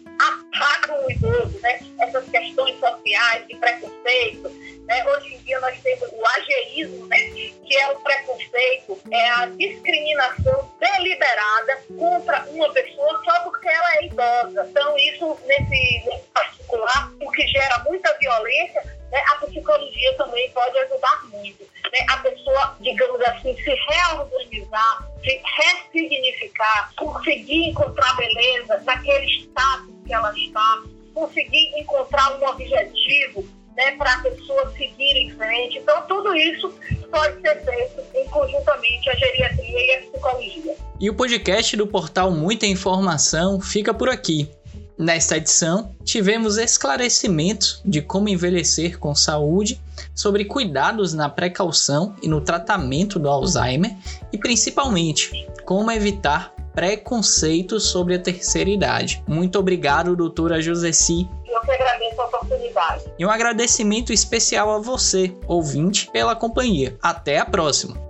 a 38.72 39.14
geriatria 39.14 39.86
e 39.86 39.94
a 39.94 40.00
psicologia. 40.00 40.76
E 41.00 41.10
o 41.10 41.14
podcast 41.14 41.76
do 41.76 41.86
portal 41.86 42.30
Muita 42.30 42.66
Informação 42.66 43.60
fica 43.60 43.92
por 43.92 44.08
aqui. 44.08 44.50
Nesta 44.98 45.38
edição, 45.38 45.94
tivemos 46.04 46.58
esclarecimentos 46.58 47.80
de 47.86 48.02
como 48.02 48.28
envelhecer 48.28 48.98
com 48.98 49.14
saúde, 49.14 49.80
sobre 50.14 50.44
cuidados 50.44 51.14
na 51.14 51.26
precaução 51.28 52.14
e 52.22 52.28
no 52.28 52.42
tratamento 52.42 53.18
do 53.18 53.28
Alzheimer 53.28 53.96
e 54.30 54.36
principalmente 54.36 55.48
como 55.64 55.90
evitar 55.90 56.54
preconceitos 56.74 57.84
sobre 57.84 58.14
a 58.14 58.18
terceira 58.18 58.68
idade. 58.68 59.24
Muito 59.26 59.58
obrigado, 59.58 60.14
doutora 60.14 60.60
Joseci. 60.60 61.26
Eu 61.46 61.60
que 61.62 61.70
agradeço 61.70 62.20
a 62.20 62.26
oportunidade. 62.26 63.04
E 63.18 63.24
um 63.24 63.30
agradecimento 63.30 64.12
especial 64.12 64.70
a 64.70 64.78
você, 64.78 65.34
ouvinte, 65.46 66.10
pela 66.12 66.36
companhia. 66.36 66.96
Até 67.02 67.38
a 67.38 67.44
próxima. 67.46 68.09